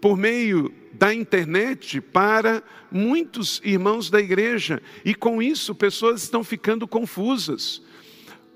por 0.00 0.16
meio 0.16 0.72
da 0.92 1.12
internet 1.12 2.00
para 2.00 2.62
muitos 2.92 3.60
irmãos 3.64 4.10
da 4.10 4.20
igreja, 4.20 4.80
e 5.04 5.12
com 5.12 5.42
isso 5.42 5.74
pessoas 5.74 6.22
estão 6.22 6.44
ficando 6.44 6.86
confusas. 6.86 7.82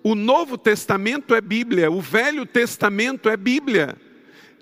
O 0.05 0.15
Novo 0.15 0.57
Testamento 0.57 1.35
é 1.35 1.41
Bíblia, 1.41 1.91
o 1.91 2.01
Velho 2.01 2.47
Testamento 2.47 3.29
é 3.29 3.37
Bíblia. 3.37 3.97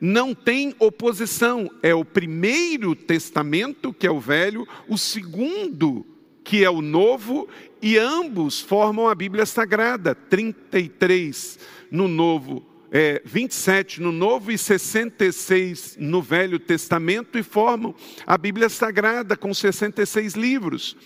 Não 0.01 0.35
tem 0.35 0.75
oposição. 0.79 1.71
É 1.83 1.95
o 1.95 2.05
primeiro 2.05 2.95
testamento, 2.95 3.93
que 3.93 4.07
é 4.07 4.11
o 4.11 4.21
velho, 4.21 4.67
o 4.89 4.99
segundo, 4.99 6.07
que 6.45 6.65
é 6.65 6.71
o 6.71 6.83
novo, 6.83 7.49
e 7.81 7.99
ambos 7.99 8.61
formam 8.61 9.09
a 9.09 9.15
Bíblia 9.15 9.47
Sagrada. 9.47 10.15
33 10.15 11.59
no 11.91 12.09
Novo 12.09 12.77
é, 12.91 13.21
27 13.25 14.01
no 14.01 14.13
Novo 14.13 14.51
e 14.51 14.59
66 14.59 15.97
no 15.99 16.23
Velho 16.23 16.59
Testamento 16.59 17.39
e 17.39 17.43
formam 17.43 17.95
a 18.27 18.39
Bíblia 18.39 18.69
Sagrada 18.69 19.37
com 19.37 19.53
66 19.53 20.35
livros. 20.35 20.97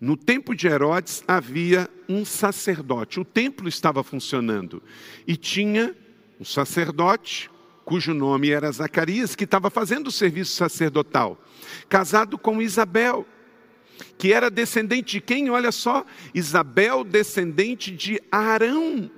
No 0.00 0.16
tempo 0.16 0.54
de 0.54 0.66
Herodes 0.66 1.24
havia 1.26 1.88
um 2.08 2.24
sacerdote, 2.24 3.20
o 3.20 3.24
templo 3.24 3.68
estava 3.68 4.02
funcionando 4.02 4.82
e 5.26 5.36
tinha 5.36 5.96
um 6.40 6.44
sacerdote, 6.44 7.50
cujo 7.84 8.14
nome 8.14 8.50
era 8.50 8.70
Zacarias, 8.72 9.34
que 9.36 9.44
estava 9.44 9.70
fazendo 9.70 10.08
o 10.08 10.12
serviço 10.12 10.56
sacerdotal, 10.56 11.38
casado 11.88 12.38
com 12.38 12.62
Isabel, 12.62 13.26
que 14.18 14.32
era 14.32 14.50
descendente 14.50 15.12
de 15.12 15.20
quem? 15.20 15.50
Olha 15.50 15.70
só, 15.70 16.04
Isabel, 16.34 17.04
descendente 17.04 17.90
de 17.90 18.20
Arão 18.30 19.10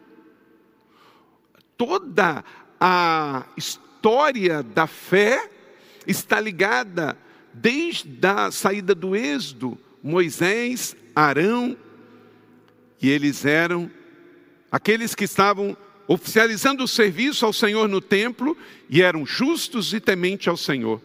toda 1.76 2.44
a 2.80 3.44
história 3.56 4.62
da 4.62 4.86
fé 4.86 5.48
está 6.06 6.40
ligada 6.40 7.16
desde 7.52 8.26
a 8.26 8.50
saída 8.50 8.94
do 8.94 9.16
Êxodo, 9.16 9.78
Moisés, 10.02 10.96
Arão, 11.14 11.76
e 13.00 13.10
eles 13.10 13.44
eram 13.44 13.90
aqueles 14.70 15.14
que 15.14 15.24
estavam 15.24 15.76
oficializando 16.08 16.84
o 16.84 16.88
serviço 16.88 17.44
ao 17.44 17.52
Senhor 17.52 17.88
no 17.88 18.00
templo 18.00 18.56
e 18.88 19.02
eram 19.02 19.26
justos 19.26 19.92
e 19.92 20.00
tementes 20.00 20.48
ao 20.48 20.56
Senhor. 20.56 21.00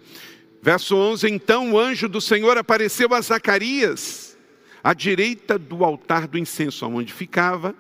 Verso 0.62 0.96
11: 0.96 1.30
Então 1.30 1.74
o 1.74 1.80
anjo 1.80 2.08
do 2.08 2.22
Senhor 2.22 2.58
apareceu 2.58 3.14
a 3.14 3.22
Zacarias, 3.22 4.38
à 4.84 4.94
direita 4.94 5.58
do 5.58 5.84
altar 5.84 6.28
do 6.28 6.38
incenso, 6.38 6.86
onde 6.88 7.12
ficava 7.12 7.76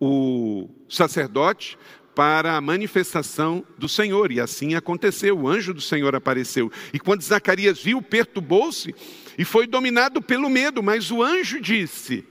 o 0.00 0.68
sacerdote 0.88 1.76
para 2.14 2.56
a 2.56 2.60
manifestação 2.60 3.64
do 3.76 3.88
Senhor. 3.88 4.32
E 4.32 4.40
assim 4.40 4.74
aconteceu. 4.74 5.38
O 5.38 5.48
anjo 5.48 5.72
do 5.72 5.80
Senhor 5.80 6.14
apareceu. 6.14 6.70
E 6.92 6.98
quando 6.98 7.22
Zacarias 7.22 7.80
viu, 7.80 8.02
perturbou-se 8.02 8.94
e 9.36 9.44
foi 9.44 9.66
dominado 9.66 10.20
pelo 10.20 10.48
medo. 10.48 10.82
Mas 10.82 11.10
o 11.10 11.22
anjo 11.22 11.60
disse: 11.60 12.24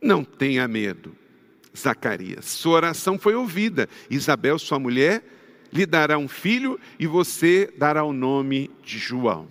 Não 0.00 0.24
tenha 0.24 0.66
medo, 0.68 1.14
Zacarias. 1.76 2.44
Sua 2.46 2.76
oração 2.76 3.18
foi 3.18 3.34
ouvida. 3.34 3.88
Isabel, 4.10 4.58
sua 4.58 4.78
mulher, 4.78 5.22
lhe 5.72 5.86
dará 5.86 6.18
um 6.18 6.28
filho 6.28 6.78
e 6.98 7.06
você 7.06 7.72
dará 7.76 8.04
o 8.04 8.12
nome 8.12 8.70
de 8.82 8.98
João. 8.98 9.48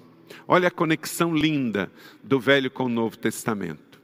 Olha 0.47 0.69
a 0.69 0.71
conexão 0.71 1.36
linda 1.36 1.91
do 2.23 2.39
Velho 2.39 2.71
com 2.71 2.86
o 2.86 2.89
Novo 2.89 3.17
Testamento. 3.17 3.99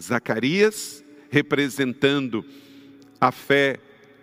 Zacarias 0.00 1.04
representando 1.30 2.44
a 3.20 3.30
fé 3.30 3.78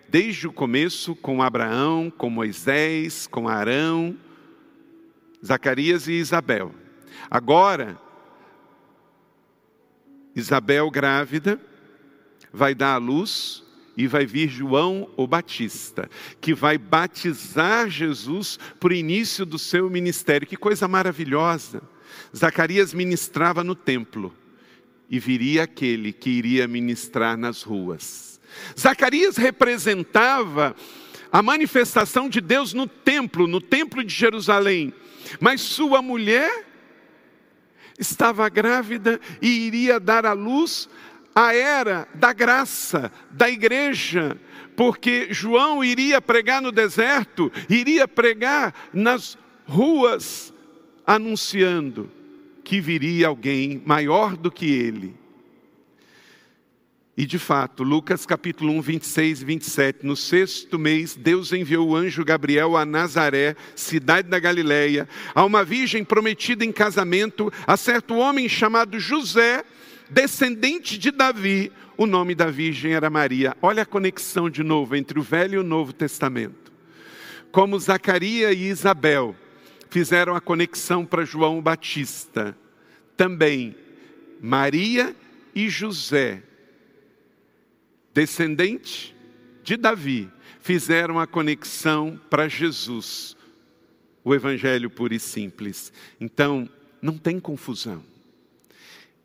desde 0.08 0.46
o 0.46 0.52
começo 0.52 1.14
com 1.14 1.42
Abraão, 1.42 2.10
com 2.10 2.30
Moisés, 2.30 3.26
com 3.26 3.48
Arão, 3.48 4.16
Zacarias 5.44 6.08
e 6.08 6.12
Isabel. 6.12 6.74
Agora, 7.30 7.98
Isabel 10.34 10.90
grávida 10.90 11.60
vai 12.56 12.74
dar 12.74 12.94
à 12.94 12.96
luz 12.96 13.62
e 13.96 14.06
vai 14.06 14.26
vir 14.26 14.48
João 14.48 15.08
o 15.16 15.26
Batista, 15.26 16.10
que 16.40 16.54
vai 16.54 16.78
batizar 16.78 17.88
Jesus 17.88 18.58
para 18.80 18.92
o 18.92 18.96
início 18.96 19.44
do 19.44 19.58
seu 19.58 19.88
ministério. 19.90 20.46
Que 20.46 20.56
coisa 20.56 20.88
maravilhosa! 20.88 21.82
Zacarias 22.34 22.94
ministrava 22.94 23.62
no 23.62 23.74
templo 23.74 24.34
e 25.08 25.18
viria 25.18 25.64
aquele 25.64 26.12
que 26.12 26.30
iria 26.30 26.66
ministrar 26.66 27.36
nas 27.36 27.62
ruas. 27.62 28.40
Zacarias 28.78 29.36
representava 29.36 30.74
a 31.30 31.42
manifestação 31.42 32.28
de 32.28 32.40
Deus 32.40 32.72
no 32.72 32.86
templo, 32.86 33.46
no 33.46 33.60
templo 33.60 34.02
de 34.02 34.14
Jerusalém, 34.14 34.94
mas 35.40 35.60
sua 35.60 36.00
mulher 36.00 36.64
estava 37.98 38.48
grávida 38.48 39.20
e 39.40 39.66
iria 39.66 40.00
dar 40.00 40.24
à 40.24 40.32
luz 40.32 40.88
a 41.36 41.54
era 41.54 42.08
da 42.14 42.32
graça, 42.32 43.12
da 43.30 43.50
igreja, 43.50 44.38
porque 44.74 45.28
João 45.30 45.84
iria 45.84 46.18
pregar 46.18 46.62
no 46.62 46.72
deserto, 46.72 47.52
iria 47.68 48.08
pregar 48.08 48.72
nas 48.90 49.36
ruas, 49.66 50.50
anunciando 51.06 52.10
que 52.64 52.80
viria 52.80 53.26
alguém 53.26 53.82
maior 53.84 54.34
do 54.34 54.50
que 54.50 54.64
ele. 54.64 55.14
E 57.18 57.26
de 57.26 57.38
fato, 57.38 57.82
Lucas 57.82 58.24
capítulo 58.24 58.72
1, 58.72 58.80
26 58.80 59.42
e 59.42 59.44
27, 59.44 60.06
no 60.06 60.16
sexto 60.16 60.78
mês, 60.78 61.14
Deus 61.14 61.52
enviou 61.52 61.88
o 61.88 61.96
anjo 61.96 62.24
Gabriel 62.24 62.78
a 62.78 62.86
Nazaré, 62.86 63.56
cidade 63.74 64.28
da 64.28 64.38
Galileia, 64.38 65.06
a 65.34 65.44
uma 65.44 65.62
virgem 65.62 66.02
prometida 66.02 66.64
em 66.64 66.72
casamento, 66.72 67.52
a 67.66 67.76
certo 67.76 68.16
homem 68.16 68.48
chamado 68.48 68.98
José, 68.98 69.64
descendente 70.10 70.98
de 70.98 71.10
Davi, 71.10 71.72
o 71.96 72.06
nome 72.06 72.34
da 72.34 72.50
virgem 72.50 72.92
era 72.92 73.10
Maria. 73.10 73.56
Olha 73.62 73.82
a 73.82 73.86
conexão 73.86 74.50
de 74.50 74.62
novo 74.62 74.94
entre 74.94 75.18
o 75.18 75.22
Velho 75.22 75.54
e 75.54 75.58
o 75.58 75.62
Novo 75.62 75.92
Testamento. 75.92 76.72
Como 77.50 77.78
Zacarias 77.78 78.54
e 78.54 78.64
Isabel 78.64 79.34
fizeram 79.88 80.34
a 80.34 80.40
conexão 80.40 81.06
para 81.06 81.24
João 81.24 81.60
Batista. 81.60 82.56
Também 83.16 83.74
Maria 84.40 85.16
e 85.54 85.68
José, 85.70 86.42
descendente 88.12 89.16
de 89.62 89.76
Davi, 89.76 90.30
fizeram 90.60 91.18
a 91.18 91.26
conexão 91.26 92.20
para 92.28 92.48
Jesus, 92.48 93.36
o 94.22 94.34
Evangelho 94.34 94.90
puro 94.90 95.14
e 95.14 95.20
simples. 95.20 95.92
Então, 96.20 96.68
não 97.00 97.16
tem 97.16 97.40
confusão. 97.40 98.02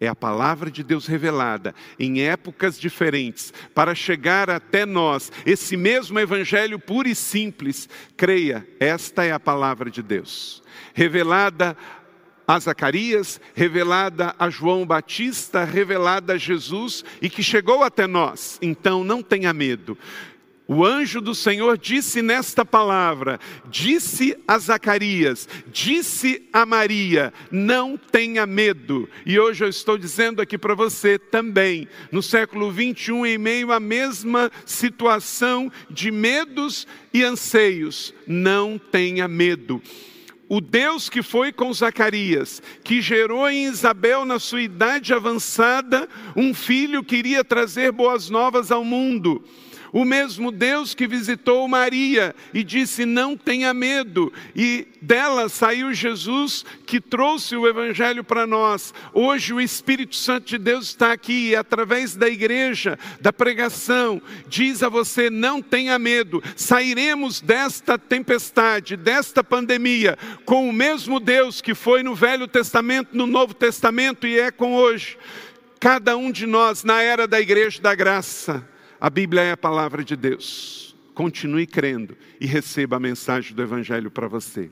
É 0.02 0.08
a 0.08 0.16
palavra 0.16 0.72
de 0.72 0.84
Deus 0.84 1.06
revelada 1.06 1.76
em 2.00 2.24
épocas 2.24 2.80
diferentes 2.80 3.54
para 3.76 3.94
chegar 3.94 4.50
até 4.50 4.84
nós, 4.84 5.32
esse 5.46 5.78
mesmo 5.78 6.20
evangelho 6.20 6.80
puro 6.80 7.08
e 7.08 7.14
simples. 7.14 7.88
Creia, 8.18 8.68
esta 8.80 9.24
é 9.24 9.32
a 9.32 9.40
palavra 9.40 9.92
de 9.92 10.02
Deus, 10.02 10.64
revelada 10.96 11.78
a 12.48 12.60
Zacarias, 12.60 13.40
revelada 13.54 14.36
a 14.40 14.50
João 14.50 14.86
Batista, 14.88 15.64
revelada 15.64 16.34
a 16.34 16.38
Jesus 16.38 17.06
e 17.22 17.30
que 17.30 17.44
chegou 17.44 17.84
até 17.84 18.08
nós. 18.08 18.58
Então 18.60 19.04
não 19.04 19.22
tenha 19.22 19.54
medo. 19.54 19.96
O 20.74 20.86
anjo 20.86 21.20
do 21.20 21.36
Senhor 21.36 21.78
disse 21.78 22.22
nesta 22.22 22.64
palavra, 22.64 23.42
disse 23.70 24.38
a 24.48 24.58
Zacarias, 24.58 25.46
disse 25.68 26.48
a 26.54 26.66
Maria: 26.66 27.34
não 27.52 27.98
tenha 27.98 28.46
medo. 28.46 29.10
E 29.26 29.38
hoje 29.38 29.66
eu 29.66 29.68
estou 29.68 29.98
dizendo 29.98 30.42
aqui 30.42 30.58
para 30.58 30.74
você 30.74 31.20
também, 31.20 31.90
no 32.10 32.24
século 32.24 32.72
21, 32.72 33.26
em 33.26 33.38
meio 33.38 33.74
à 33.74 33.82
mesma 33.82 34.50
situação 34.66 35.70
de 35.90 36.10
medos 36.10 36.88
e 37.14 37.22
anseios, 37.22 38.14
não 38.26 38.78
tenha 38.80 39.28
medo. 39.28 39.82
O 40.48 40.62
Deus 40.62 41.10
que 41.10 41.22
foi 41.22 41.52
com 41.52 41.74
Zacarias, 41.74 42.64
que 42.82 43.02
gerou 43.02 43.50
em 43.50 43.66
Isabel, 43.66 44.24
na 44.24 44.40
sua 44.40 44.62
idade 44.62 45.14
avançada, 45.14 46.08
um 46.34 46.54
filho 46.54 47.04
que 47.04 47.18
iria 47.18 47.44
trazer 47.44 47.92
boas 47.92 48.30
novas 48.30 48.72
ao 48.72 48.86
mundo 48.86 49.44
O 49.93 50.06
mesmo 50.06 50.51
Deus 50.51 50.95
que 50.95 51.06
visitou 51.06 51.67
Maria 51.67 52.34
e 52.54 52.63
disse: 52.63 53.06
Não 53.06 53.36
tenha 53.36 53.73
medo, 53.73 54.32
e 54.56 54.88
dela 55.01 55.49
saiu 55.49 55.93
Jesus 55.93 56.63
que 56.86 57.01
trouxe 57.01 57.58
o 57.58 57.67
Evangelho 57.67 58.23
para 58.23 58.47
nós. 58.47 58.93
Hoje 59.13 59.54
o 59.54 59.60
Espírito 59.60 60.15
Santo 60.15 60.47
de 60.47 60.58
Deus 60.58 60.88
está 60.88 61.12
aqui 61.12 61.49
e, 61.49 61.56
através 61.56 62.15
da 62.15 62.30
igreja, 62.30 62.97
da 63.19 63.34
pregação, 63.34 64.21
diz 64.47 64.82
a 64.82 64.88
você: 64.88 65.30
Não 65.30 65.62
tenha 65.62 65.99
medo, 65.99 66.41
sairemos 66.56 67.41
desta 67.41 67.97
tempestade, 67.97 68.95
desta 68.95 69.43
pandemia, 69.43 70.17
com 70.45 70.69
o 70.69 70.73
mesmo 70.73 71.19
Deus 71.19 71.60
que 71.60 71.75
foi 71.75 72.01
no 72.01 72.15
Velho 72.15 72.47
Testamento, 72.47 73.10
no 73.12 73.27
Novo 73.27 73.54
Testamento 73.54 74.25
e 74.25 74.39
é 74.39 74.51
com 74.51 74.73
hoje. 74.73 75.17
Cada 75.82 76.15
um 76.15 76.32
de 76.32 76.45
nós, 76.45 76.84
na 76.84 77.01
era 77.01 77.27
da 77.27 77.41
igreja 77.41 77.82
da 77.82 77.95
graça, 77.95 78.63
a 79.02 79.10
Bíblia 79.10 79.42
é 79.42 79.52
a 79.52 79.58
palavra 79.58 80.04
de 80.04 80.16
Deus. 80.16 80.96
Continue 81.16 81.66
crendo 81.66 82.16
e 82.40 82.46
receba 82.46 82.98
a 82.98 83.00
mensagem 83.00 83.56
do 83.56 83.64
Evangelho 83.64 84.12
para 84.12 84.28
você. 84.28 84.70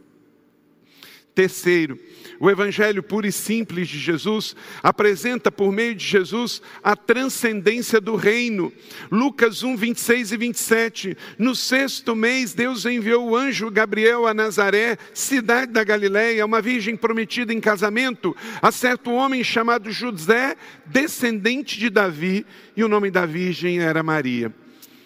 Terceiro, 1.40 1.98
o 2.38 2.50
Evangelho 2.50 3.02
puro 3.02 3.26
e 3.26 3.32
simples 3.32 3.88
de 3.88 3.98
Jesus 3.98 4.54
apresenta 4.84 5.50
por 5.50 5.72
meio 5.72 5.96
de 5.96 6.06
Jesus 6.06 6.62
a 6.84 6.98
transcendência 6.98 8.02
do 8.02 8.18
reino. 8.18 8.74
Lucas 9.10 9.64
1, 9.64 9.78
26 9.78 10.34
e 10.34 10.38
27. 10.38 11.18
No 11.38 11.56
sexto 11.56 12.14
mês, 12.14 12.54
Deus 12.54 12.86
enviou 12.86 13.30
o 13.30 13.38
anjo 13.38 13.72
Gabriel 13.72 14.28
a 14.28 14.34
Nazaré, 14.34 14.98
cidade 15.14 15.72
da 15.72 15.82
Galiléia, 15.82 16.46
uma 16.46 16.62
virgem 16.62 16.98
prometida 16.98 17.54
em 17.54 17.62
casamento, 17.62 18.36
a 18.62 18.70
certo 18.70 19.10
homem 19.10 19.42
chamado 19.42 19.90
José, 19.94 20.58
descendente 20.88 21.80
de 21.80 21.90
Davi, 21.90 22.46
e 22.76 22.84
o 22.84 22.90
nome 22.90 23.10
da 23.10 23.26
virgem 23.26 23.80
era 23.80 24.04
Maria. 24.04 24.54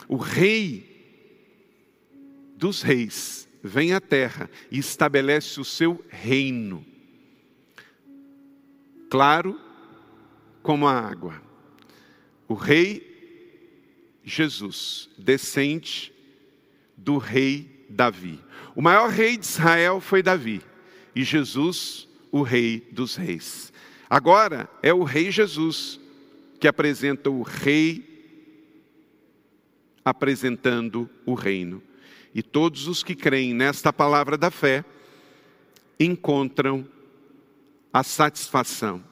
O 0.08 0.17
rei 0.17 0.84
dos 2.58 2.82
reis 2.82 3.43
vem 3.63 3.93
à 3.93 4.02
terra 4.02 4.49
e 4.69 4.78
estabelece 4.78 5.60
o 5.62 5.63
seu 5.63 6.04
reino. 6.10 6.86
Claro 9.10 9.60
como 10.62 10.86
a 10.86 10.99
água. 10.99 11.41
O 12.47 12.54
rei 12.54 13.12
Jesus 14.23 15.10
descende 15.17 16.12
do 16.97 17.17
rei 17.17 17.86
Davi. 17.89 18.39
O 18.76 18.82
maior 18.82 19.10
rei 19.10 19.38
de 19.38 19.45
Israel 19.45 20.02
foi 20.02 20.21
Davi 20.21 20.62
e 21.15 21.23
Jesus, 21.23 22.08
o 22.32 22.41
rei 22.41 22.88
dos 22.91 23.15
reis. 23.15 23.71
Agora 24.10 24.69
é 24.82 24.93
o 24.93 25.04
rei 25.04 25.32
Jesus 25.32 25.99
que 26.60 26.67
apresenta 26.67 27.30
o 27.30 27.43
rei 27.43 28.12
apresentando 30.04 31.10
o 31.26 31.34
reino. 31.34 31.82
E 32.34 32.41
todos 32.41 32.88
os 32.88 33.04
que 33.04 33.15
creem 33.15 33.54
nesta 33.54 33.93
palavra 33.93 34.38
da 34.38 34.50
fé 34.50 34.84
encontram 36.00 36.88
a 37.91 38.04
satisfação. 38.04 39.04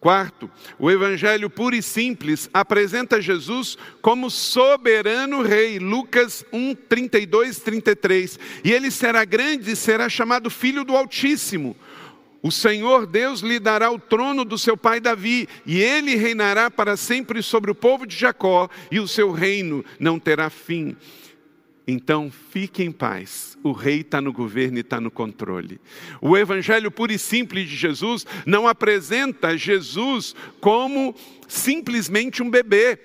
Quarto, 0.00 0.50
o 0.78 0.90
Evangelho 0.90 1.50
puro 1.50 1.76
e 1.76 1.82
simples 1.82 2.48
apresenta 2.54 3.20
Jesus 3.20 3.76
como 4.00 4.30
soberano 4.30 5.42
rei, 5.42 5.78
Lucas 5.78 6.42
1, 6.50 6.74
32, 6.74 7.60
33. 7.60 8.38
E 8.64 8.72
ele 8.72 8.90
será 8.90 9.26
grande 9.26 9.72
e 9.72 9.76
será 9.76 10.08
chamado 10.08 10.48
Filho 10.48 10.84
do 10.84 10.96
Altíssimo. 10.96 11.76
O 12.42 12.50
Senhor 12.50 13.06
Deus 13.06 13.40
lhe 13.40 13.60
dará 13.60 13.90
o 13.90 13.98
trono 13.98 14.42
do 14.42 14.56
seu 14.56 14.74
pai 14.74 14.98
Davi, 14.98 15.46
e 15.66 15.78
ele 15.78 16.16
reinará 16.16 16.70
para 16.70 16.96
sempre 16.96 17.42
sobre 17.42 17.70
o 17.70 17.74
povo 17.74 18.06
de 18.06 18.16
Jacó, 18.16 18.70
e 18.90 18.98
o 18.98 19.06
seu 19.06 19.30
reino 19.30 19.84
não 19.98 20.18
terá 20.18 20.48
fim. 20.48 20.96
Então 21.86 22.30
fique 22.50 22.82
em 22.82 22.92
paz, 22.92 23.58
o 23.62 23.72
rei 23.72 24.00
está 24.00 24.20
no 24.20 24.32
governo 24.32 24.78
e 24.78 24.80
está 24.80 25.00
no 25.00 25.10
controle. 25.10 25.80
O 26.20 26.36
evangelho 26.36 26.90
puro 26.90 27.12
e 27.12 27.18
simples 27.18 27.68
de 27.68 27.76
Jesus 27.76 28.26
não 28.46 28.68
apresenta 28.68 29.56
Jesus 29.56 30.34
como 30.60 31.14
simplesmente 31.48 32.42
um 32.42 32.50
bebê. 32.50 32.98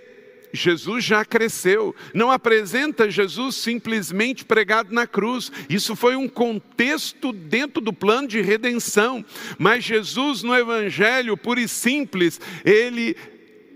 Jesus 0.56 1.04
já 1.04 1.26
cresceu, 1.26 1.94
não 2.14 2.32
apresenta 2.32 3.10
Jesus 3.10 3.56
simplesmente 3.56 4.46
pregado 4.46 4.94
na 4.94 5.06
cruz. 5.06 5.52
Isso 5.70 5.96
foi 5.96 6.16
um 6.16 6.28
contexto 6.28 7.34
dentro 7.34 7.82
do 7.82 7.92
plano 7.92 8.28
de 8.28 8.42
redenção. 8.42 9.24
Mas 9.58 9.84
Jesus, 9.84 10.42
no 10.42 10.56
Evangelho 10.56 11.36
puro 11.36 11.60
e 11.60 11.68
simples, 11.68 12.40
ele 12.64 13.16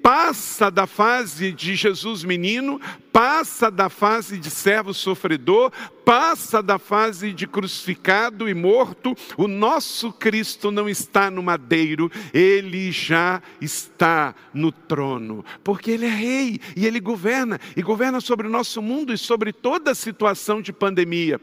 passa 0.02 0.70
da 0.70 0.88
fase 0.88 1.52
de 1.52 1.76
Jesus 1.76 2.24
menino, 2.24 2.80
passa 3.12 3.70
da 3.70 3.90
fase 3.90 4.38
de 4.38 4.50
servo 4.50 4.94
sofredor, 4.94 5.72
passa 6.06 6.62
da 6.62 6.80
fase 6.80 7.32
de 7.32 7.46
crucificado 7.46 8.48
e 8.50 8.54
morto. 8.54 9.16
O 9.38 9.48
nosso 9.48 10.12
Cristo 10.12 10.72
não 10.72 10.90
está 10.90 11.30
no 11.30 11.44
madeiro, 11.44 12.12
ele 12.34 12.92
já 12.92 13.42
está 13.62 14.34
no 14.54 14.72
trono, 14.72 15.44
porque 15.64 15.92
ele 15.92 16.06
é 16.06 16.10
rei 16.10 16.60
e 16.76 16.86
ele 16.86 17.00
governa, 17.00 17.60
e 17.76 17.82
governa 17.82 18.20
sobre 18.20 18.48
o 18.48 18.50
nosso 18.50 18.82
mundo 18.82 19.14
e 19.14 19.18
sobre 19.18 19.54
toda 19.54 19.92
a 19.92 19.96
situação 19.96 20.62
de 20.62 20.74
pandemia. 20.74 21.40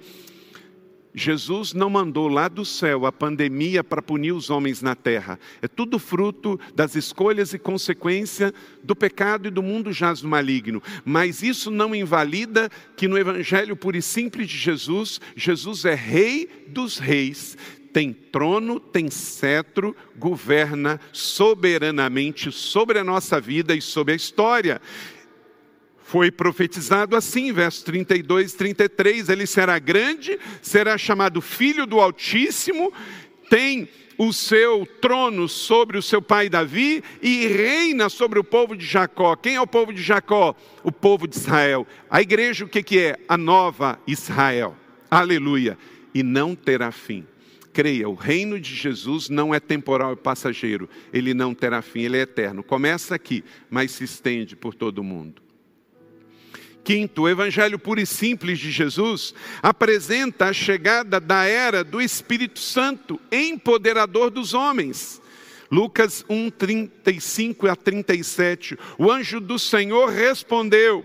Jesus 1.18 1.72
não 1.72 1.88
mandou 1.88 2.28
lá 2.28 2.46
do 2.46 2.62
céu 2.62 3.06
a 3.06 3.10
pandemia 3.10 3.82
para 3.82 4.02
punir 4.02 4.32
os 4.32 4.50
homens 4.50 4.82
na 4.82 4.94
terra. 4.94 5.40
É 5.62 5.66
tudo 5.66 5.98
fruto 5.98 6.60
das 6.74 6.94
escolhas 6.94 7.54
e 7.54 7.58
consequência 7.58 8.52
do 8.84 8.94
pecado 8.94 9.48
e 9.48 9.50
do 9.50 9.62
mundo 9.62 9.94
jaz 9.94 10.20
do 10.20 10.28
maligno. 10.28 10.82
Mas 11.06 11.42
isso 11.42 11.70
não 11.70 11.94
invalida 11.94 12.68
que 12.94 13.08
no 13.08 13.16
evangelho 13.16 13.74
puro 13.74 13.96
e 13.96 14.02
simples 14.02 14.46
de 14.46 14.58
Jesus, 14.58 15.18
Jesus 15.34 15.86
é 15.86 15.94
rei 15.94 16.50
dos 16.68 16.98
reis, 16.98 17.56
tem 17.94 18.12
trono, 18.12 18.78
tem 18.78 19.08
cetro, 19.08 19.96
governa 20.18 21.00
soberanamente 21.14 22.52
sobre 22.52 22.98
a 22.98 23.04
nossa 23.04 23.40
vida 23.40 23.74
e 23.74 23.80
sobre 23.80 24.12
a 24.12 24.16
história. 24.16 24.82
Foi 26.06 26.30
profetizado 26.30 27.16
assim, 27.16 27.52
verso 27.52 27.84
32 27.84 28.52
e 28.52 28.56
33, 28.56 29.28
ele 29.28 29.44
será 29.44 29.76
grande, 29.80 30.38
será 30.62 30.96
chamado 30.96 31.40
filho 31.40 31.84
do 31.84 31.98
Altíssimo, 31.98 32.92
tem 33.50 33.88
o 34.16 34.32
seu 34.32 34.86
trono 35.00 35.48
sobre 35.48 35.98
o 35.98 36.02
seu 36.02 36.22
pai 36.22 36.48
Davi 36.48 37.02
e 37.20 37.48
reina 37.48 38.08
sobre 38.08 38.38
o 38.38 38.44
povo 38.44 38.76
de 38.76 38.86
Jacó. 38.86 39.34
Quem 39.34 39.56
é 39.56 39.60
o 39.60 39.66
povo 39.66 39.92
de 39.92 40.00
Jacó? 40.00 40.54
O 40.84 40.92
povo 40.92 41.26
de 41.26 41.36
Israel. 41.36 41.84
A 42.08 42.22
igreja 42.22 42.64
o 42.64 42.68
que, 42.68 42.84
que 42.84 43.00
é? 43.00 43.18
A 43.28 43.36
nova 43.36 43.98
Israel. 44.06 44.76
Aleluia. 45.10 45.76
E 46.14 46.22
não 46.22 46.54
terá 46.54 46.92
fim. 46.92 47.26
Creia, 47.72 48.08
o 48.08 48.14
reino 48.14 48.60
de 48.60 48.72
Jesus 48.76 49.28
não 49.28 49.52
é 49.52 49.58
temporal 49.58 50.12
e 50.12 50.16
passageiro. 50.16 50.88
Ele 51.12 51.34
não 51.34 51.52
terá 51.52 51.82
fim, 51.82 52.02
ele 52.02 52.16
é 52.16 52.20
eterno. 52.20 52.62
Começa 52.62 53.12
aqui, 53.12 53.42
mas 53.68 53.90
se 53.90 54.04
estende 54.04 54.54
por 54.54 54.72
todo 54.72 54.98
o 54.98 55.04
mundo. 55.04 55.45
Quinto, 56.86 57.22
o 57.22 57.28
Evangelho 57.28 57.80
puro 57.80 58.00
e 58.00 58.06
simples 58.06 58.60
de 58.60 58.70
Jesus 58.70 59.34
apresenta 59.60 60.44
a 60.44 60.52
chegada 60.52 61.18
da 61.18 61.44
era 61.44 61.82
do 61.82 62.00
Espírito 62.00 62.60
Santo, 62.60 63.20
empoderador 63.32 64.30
dos 64.30 64.54
homens. 64.54 65.20
Lucas 65.68 66.24
1, 66.28 66.48
35 66.48 67.66
a 67.66 67.74
37. 67.74 68.78
O 68.96 69.10
anjo 69.10 69.40
do 69.40 69.58
Senhor 69.58 70.10
respondeu: 70.10 71.04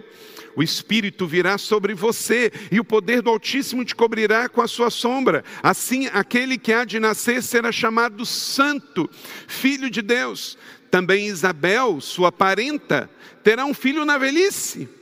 O 0.56 0.62
Espírito 0.62 1.26
virá 1.26 1.58
sobre 1.58 1.96
você, 1.96 2.54
e 2.72 2.80
o 2.80 2.86
poder 2.86 3.24
do 3.24 3.32
Altíssimo 3.32 3.84
te 3.84 3.96
cobrirá 3.96 4.48
com 4.48 4.62
a 4.62 4.68
sua 4.68 4.92
sombra. 4.92 5.44
Assim, 5.64 6.06
aquele 6.14 6.60
que 6.60 6.72
há 6.72 6.86
de 6.86 7.00
nascer 7.00 7.42
será 7.42 7.72
chamado 7.72 8.24
Santo, 8.24 9.10
Filho 9.48 9.90
de 9.90 10.04
Deus. 10.04 10.60
Também 10.92 11.26
Isabel, 11.26 12.00
sua 12.00 12.32
parenta, 12.32 13.10
terá 13.44 13.66
um 13.66 13.74
filho 13.74 14.06
na 14.06 14.20
velhice 14.20 15.01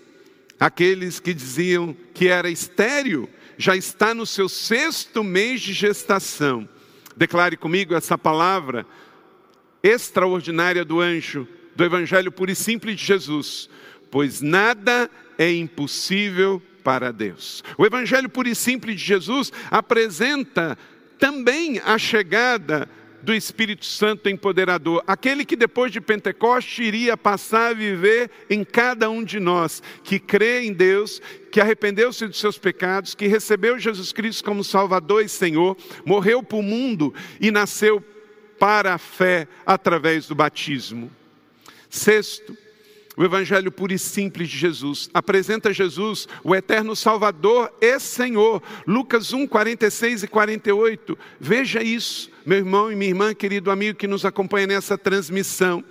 Aqueles 0.59 1.19
que 1.19 1.33
diziam 1.33 1.95
que 2.13 2.27
era 2.27 2.49
estéril, 2.49 3.29
já 3.57 3.75
está 3.75 4.13
no 4.13 4.25
seu 4.25 4.49
sexto 4.49 5.23
mês 5.23 5.61
de 5.61 5.73
gestação. 5.73 6.67
Declare 7.15 7.57
comigo 7.57 7.95
essa 7.95 8.17
palavra 8.17 8.85
extraordinária 9.83 10.83
do 10.83 10.99
anjo, 10.99 11.47
do 11.75 11.83
Evangelho 11.83 12.31
puro 12.31 12.51
e 12.51 12.55
simples 12.55 12.97
de 12.97 13.05
Jesus. 13.05 13.69
Pois 14.11 14.41
nada 14.41 15.09
é 15.37 15.51
impossível 15.51 16.61
para 16.83 17.11
Deus. 17.11 17.63
O 17.77 17.85
Evangelho 17.85 18.29
puro 18.29 18.49
e 18.49 18.55
simples 18.55 18.99
de 18.99 19.05
Jesus 19.05 19.51
apresenta 19.69 20.77
também 21.17 21.79
a 21.83 21.97
chegada 21.97 22.89
do 23.21 23.33
Espírito 23.33 23.85
Santo 23.85 24.29
empoderador, 24.29 25.03
aquele 25.05 25.45
que 25.45 25.55
depois 25.55 25.91
de 25.91 25.99
Pentecoste 26.01 26.83
iria 26.83 27.17
passar 27.17 27.71
a 27.71 27.73
viver 27.73 28.29
em 28.49 28.63
cada 28.63 29.09
um 29.09 29.23
de 29.23 29.39
nós, 29.39 29.83
que 30.03 30.19
crê 30.19 30.61
em 30.61 30.73
Deus, 30.73 31.21
que 31.51 31.59
arrependeu-se 31.59 32.25
dos 32.27 32.39
seus 32.39 32.57
pecados, 32.57 33.15
que 33.15 33.27
recebeu 33.27 33.79
Jesus 33.79 34.11
Cristo 34.11 34.43
como 34.43 34.63
Salvador 34.63 35.23
e 35.23 35.29
Senhor, 35.29 35.77
morreu 36.05 36.41
para 36.41 36.57
o 36.57 36.63
mundo 36.63 37.13
e 37.39 37.51
nasceu 37.51 38.03
para 38.57 38.93
a 38.93 38.97
fé 38.97 39.47
através 39.65 40.27
do 40.27 40.35
batismo. 40.35 41.11
Sexto, 41.89 42.55
o 43.19 43.23
evangelho 43.25 43.69
puro 43.69 43.91
e 43.91 43.99
simples 43.99 44.47
de 44.47 44.57
Jesus. 44.57 45.09
Apresenta 45.13 45.73
Jesus, 45.73 46.25
o 46.41 46.55
eterno 46.55 46.95
Salvador 46.95 47.69
e 47.81 47.99
Senhor. 47.99 48.63
Lucas 48.87 49.33
1, 49.33 49.45
46 49.45 50.23
e 50.23 50.27
48. 50.29 51.17
Veja 51.37 51.83
isso, 51.83 52.31
meu 52.45 52.59
irmão 52.59 52.89
e 52.89 52.95
minha 52.95 53.09
irmã, 53.09 53.33
querido 53.33 53.71
amigo 53.71 53.99
que 53.99 54.07
nos 54.07 54.23
acompanha 54.23 54.67
nessa 54.67 54.97
transmissão. 54.97 55.83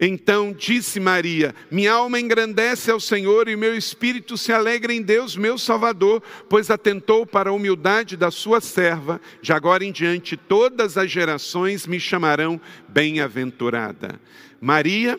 Então 0.00 0.52
disse 0.52 1.00
Maria: 1.00 1.56
Minha 1.72 1.94
alma 1.94 2.20
engrandece 2.20 2.90
ao 2.92 3.00
Senhor 3.00 3.48
e 3.48 3.56
meu 3.56 3.76
espírito 3.76 4.36
se 4.36 4.52
alegra 4.52 4.92
em 4.92 5.02
Deus, 5.02 5.36
meu 5.36 5.58
Salvador, 5.58 6.22
pois 6.48 6.70
atentou 6.70 7.26
para 7.26 7.50
a 7.50 7.52
humildade 7.52 8.16
da 8.16 8.30
sua 8.30 8.60
serva. 8.60 9.20
De 9.42 9.52
agora 9.52 9.84
em 9.84 9.90
diante, 9.90 10.36
todas 10.36 10.96
as 10.96 11.10
gerações 11.10 11.84
me 11.84 11.98
chamarão 11.98 12.60
bem-aventurada. 12.88 14.20
Maria, 14.60 15.18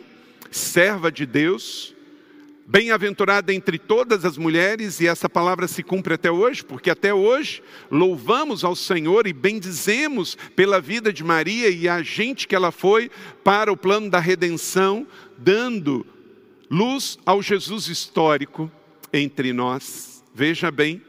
serva 0.50 1.10
de 1.10 1.26
Deus, 1.26 1.94
Bem-aventurada 2.70 3.54
entre 3.54 3.78
todas 3.78 4.26
as 4.26 4.36
mulheres, 4.36 5.00
e 5.00 5.06
essa 5.06 5.26
palavra 5.26 5.66
se 5.66 5.82
cumpre 5.82 6.12
até 6.12 6.30
hoje, 6.30 6.62
porque 6.62 6.90
até 6.90 7.14
hoje 7.14 7.62
louvamos 7.90 8.62
ao 8.62 8.76
Senhor 8.76 9.26
e 9.26 9.32
bendizemos 9.32 10.36
pela 10.54 10.78
vida 10.78 11.10
de 11.10 11.24
Maria 11.24 11.70
e 11.70 11.88
a 11.88 12.02
gente 12.02 12.46
que 12.46 12.54
ela 12.54 12.70
foi 12.70 13.10
para 13.42 13.72
o 13.72 13.76
plano 13.76 14.10
da 14.10 14.20
redenção, 14.20 15.06
dando 15.38 16.04
luz 16.70 17.18
ao 17.24 17.40
Jesus 17.40 17.88
histórico 17.88 18.70
entre 19.14 19.54
nós. 19.54 20.22
Veja 20.34 20.70
bem, 20.70 21.00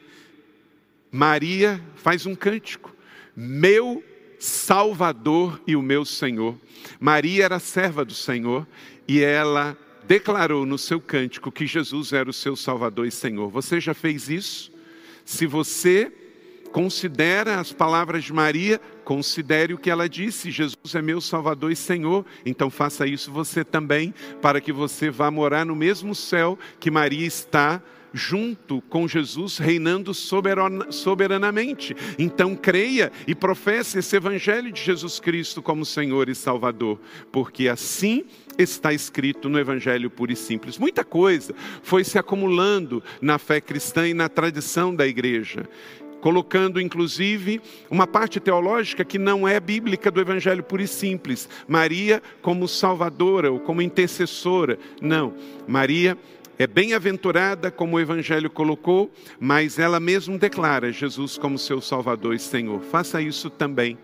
Maria 1.12 1.84
faz 1.98 2.26
um 2.26 2.36
cântico: 2.36 2.96
Meu 3.36 4.02
Salvador 4.40 5.62
e 5.68 5.76
o 5.76 5.82
meu 5.82 6.06
Senhor. 6.06 6.56
Maria 7.00 7.46
era 7.46 7.60
serva 7.60 8.06
do 8.06 8.14
Senhor 8.14 8.66
e 9.08 9.22
ela 9.22 9.78
declarou 10.08 10.66
no 10.66 10.78
seu 10.78 11.00
cântico 11.00 11.52
que 11.52 11.68
Jesus 11.68 12.14
era 12.14 12.30
o 12.30 12.34
seu 12.34 12.56
Salvador 12.56 13.06
e 13.06 13.12
Senhor. 13.12 13.50
Você 13.50 13.80
já 13.80 13.94
fez 13.94 14.30
isso? 14.30 14.72
Se 15.26 15.46
você 15.46 16.12
considera 16.72 17.60
as 17.60 17.72
palavras 17.72 18.24
de 18.24 18.34
Maria, 18.34 18.80
considere 19.04 19.74
o 19.74 19.78
que 19.78 19.90
ela 19.90 20.08
disse: 20.08 20.52
Jesus 20.52 20.96
é 20.96 21.02
meu 21.02 21.20
Salvador 21.20 21.72
e 21.72 21.76
Senhor. 21.76 22.26
Então 22.46 22.70
faça 22.70 23.06
isso 23.06 23.32
você 23.32 23.64
também, 23.64 24.14
para 24.42 24.62
que 24.62 24.72
você 24.72 25.10
vá 25.10 25.30
morar 25.30 25.66
no 25.66 25.76
mesmo 25.76 26.16
céu 26.16 26.58
que 26.80 26.90
Maria 26.90 27.28
está 27.28 27.82
junto 28.14 28.82
com 28.84 29.08
Jesus, 29.08 29.58
reinando 29.58 30.14
soberanamente. 30.14 31.96
Então 32.18 32.56
creia 32.56 33.12
e 33.28 33.36
professe 33.36 34.00
esse 34.00 34.16
Evangelho 34.16 34.72
de 34.72 34.82
Jesus 34.82 35.20
Cristo 35.20 35.62
como 35.62 35.86
Senhor 35.86 36.30
e 36.30 36.36
Salvador, 36.36 37.00
porque 37.32 37.68
assim 37.68 38.26
está 38.58 38.94
escrito 38.94 39.48
no 39.48 39.60
Evangelho 39.60 40.10
puro 40.10 40.32
e 40.32 40.36
simples. 40.36 40.78
Muita 40.78 41.04
coisa 41.04 41.54
foi 41.82 42.04
se 42.04 42.18
acumulando 42.18 43.02
na 43.22 43.38
fé 43.38 43.62
cristã 43.62 44.08
e 44.08 44.14
na 44.14 44.28
tradição 44.28 44.94
da 44.94 45.08
igreja 45.08 45.68
colocando 46.20 46.80
inclusive 46.82 47.62
uma 47.90 48.06
parte 48.06 48.40
teológica 48.40 49.04
que 49.06 49.18
não 49.18 49.48
é 49.48 49.60
bíblica 49.60 50.12
do 50.12 50.20
Evangelho 50.20 50.64
puro 50.64 50.82
e 50.82 50.88
simples. 50.88 51.48
Maria 51.68 52.22
como 52.42 52.68
salvadora 52.68 53.52
ou 53.52 53.60
como 53.60 53.82
intercessora. 53.82 54.78
Não, 55.02 55.34
Maria 55.68 56.18
é 56.60 56.68
bem-aventurada, 56.68 57.72
como 57.72 57.96
o 57.96 58.00
Evangelho 58.02 58.50
colocou, 58.50 59.10
mas 59.40 59.80
ela 59.80 59.98
mesma 59.98 60.38
declara 60.38 60.92
Jesus 60.92 61.38
como 61.38 61.58
seu 61.58 61.80
Salvador 61.80 62.36
e 62.36 62.40
Senhor. 62.40 62.82
Faça 62.82 63.22
isso 63.22 63.50
também. 63.50 63.98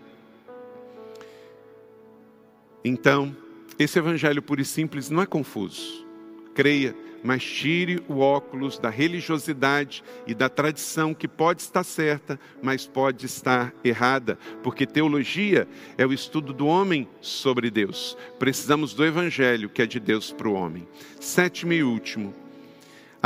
Então, 2.82 3.36
esse 3.78 3.98
evangelho 3.98 4.40
puro 4.40 4.62
e 4.62 4.64
simples 4.64 5.10
não 5.10 5.20
é 5.20 5.26
confuso. 5.26 6.06
Creia, 6.54 6.94
mas 7.22 7.44
tire 7.44 8.02
o 8.08 8.20
óculos 8.20 8.78
da 8.78 8.88
religiosidade 8.88 10.02
e 10.26 10.34
da 10.34 10.48
tradição 10.48 11.12
que 11.12 11.28
pode 11.28 11.60
estar 11.60 11.84
certa, 11.84 12.40
mas 12.62 12.86
pode 12.86 13.26
estar 13.26 13.74
errada, 13.84 14.38
porque 14.62 14.86
teologia 14.86 15.68
é 15.98 16.06
o 16.06 16.12
estudo 16.12 16.54
do 16.54 16.66
homem 16.66 17.06
sobre 17.20 17.70
Deus. 17.70 18.16
Precisamos 18.38 18.94
do 18.94 19.04
evangelho 19.04 19.68
que 19.68 19.82
é 19.82 19.86
de 19.86 20.00
Deus 20.00 20.32
para 20.32 20.48
o 20.48 20.54
homem. 20.54 20.88
Sétimo 21.20 21.72
e 21.74 21.82
último, 21.82 22.32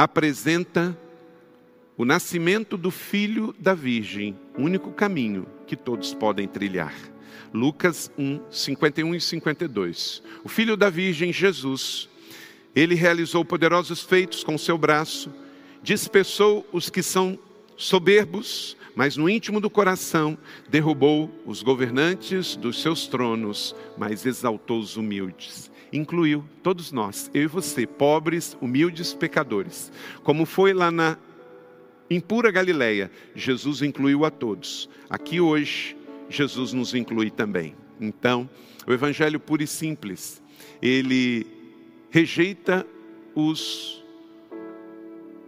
apresenta 0.02 0.98
o 1.94 2.06
nascimento 2.06 2.78
do 2.78 2.90
filho 2.90 3.54
da 3.58 3.74
virgem, 3.74 4.34
único 4.56 4.92
caminho 4.92 5.46
que 5.66 5.76
todos 5.76 6.14
podem 6.14 6.48
trilhar. 6.48 6.94
Lucas 7.52 8.10
1, 8.16 8.40
51 8.50 9.14
e 9.14 9.20
52. 9.20 10.22
O 10.42 10.48
filho 10.48 10.74
da 10.74 10.88
Virgem, 10.88 11.32
Jesus, 11.32 12.08
ele 12.74 12.94
realizou 12.94 13.44
poderosos 13.44 14.02
feitos 14.02 14.42
com 14.42 14.56
seu 14.56 14.78
braço, 14.78 15.30
dispersou 15.82 16.66
os 16.72 16.88
que 16.88 17.02
são 17.02 17.38
soberbos, 17.76 18.78
mas 18.94 19.16
no 19.16 19.28
íntimo 19.28 19.60
do 19.60 19.70
coração 19.70 20.36
derrubou 20.68 21.30
os 21.46 21.62
governantes 21.62 22.56
dos 22.56 22.80
seus 22.82 23.06
tronos, 23.06 23.74
mas 23.96 24.26
exaltou 24.26 24.78
os 24.78 24.96
humildes. 24.96 25.70
Incluiu 25.92 26.44
todos 26.62 26.92
nós, 26.92 27.30
eu 27.34 27.42
e 27.42 27.46
você, 27.46 27.86
pobres, 27.86 28.56
humildes 28.60 29.12
pecadores. 29.12 29.90
Como 30.22 30.46
foi 30.46 30.72
lá 30.72 30.90
na 30.90 31.18
impura 32.08 32.50
Galileia, 32.50 33.10
Jesus 33.34 33.82
incluiu 33.82 34.24
a 34.24 34.30
todos. 34.30 34.88
Aqui 35.08 35.40
hoje, 35.40 35.96
Jesus 36.28 36.72
nos 36.72 36.94
inclui 36.94 37.30
também. 37.30 37.74
Então, 38.00 38.48
o 38.86 38.92
Evangelho 38.92 39.38
puro 39.40 39.62
e 39.62 39.66
simples, 39.66 40.42
ele 40.80 41.46
rejeita 42.10 42.86
os 43.34 44.02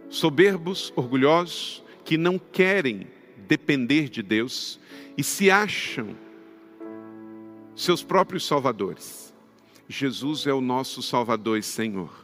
soberbos, 0.09 0.93
orgulhosos, 0.95 1.83
que 2.05 2.17
não 2.17 2.37
querem 2.37 3.07
depender 3.43 4.09
de 4.09 4.23
Deus 4.23 4.79
e 5.17 5.23
se 5.23 5.51
acham 5.51 6.15
seus 7.75 8.03
próprios 8.03 8.45
salvadores. 8.45 9.33
Jesus 9.87 10.47
é 10.47 10.53
o 10.53 10.61
nosso 10.61 11.01
Salvador 11.01 11.57
e 11.57 11.63
Senhor 11.63 12.23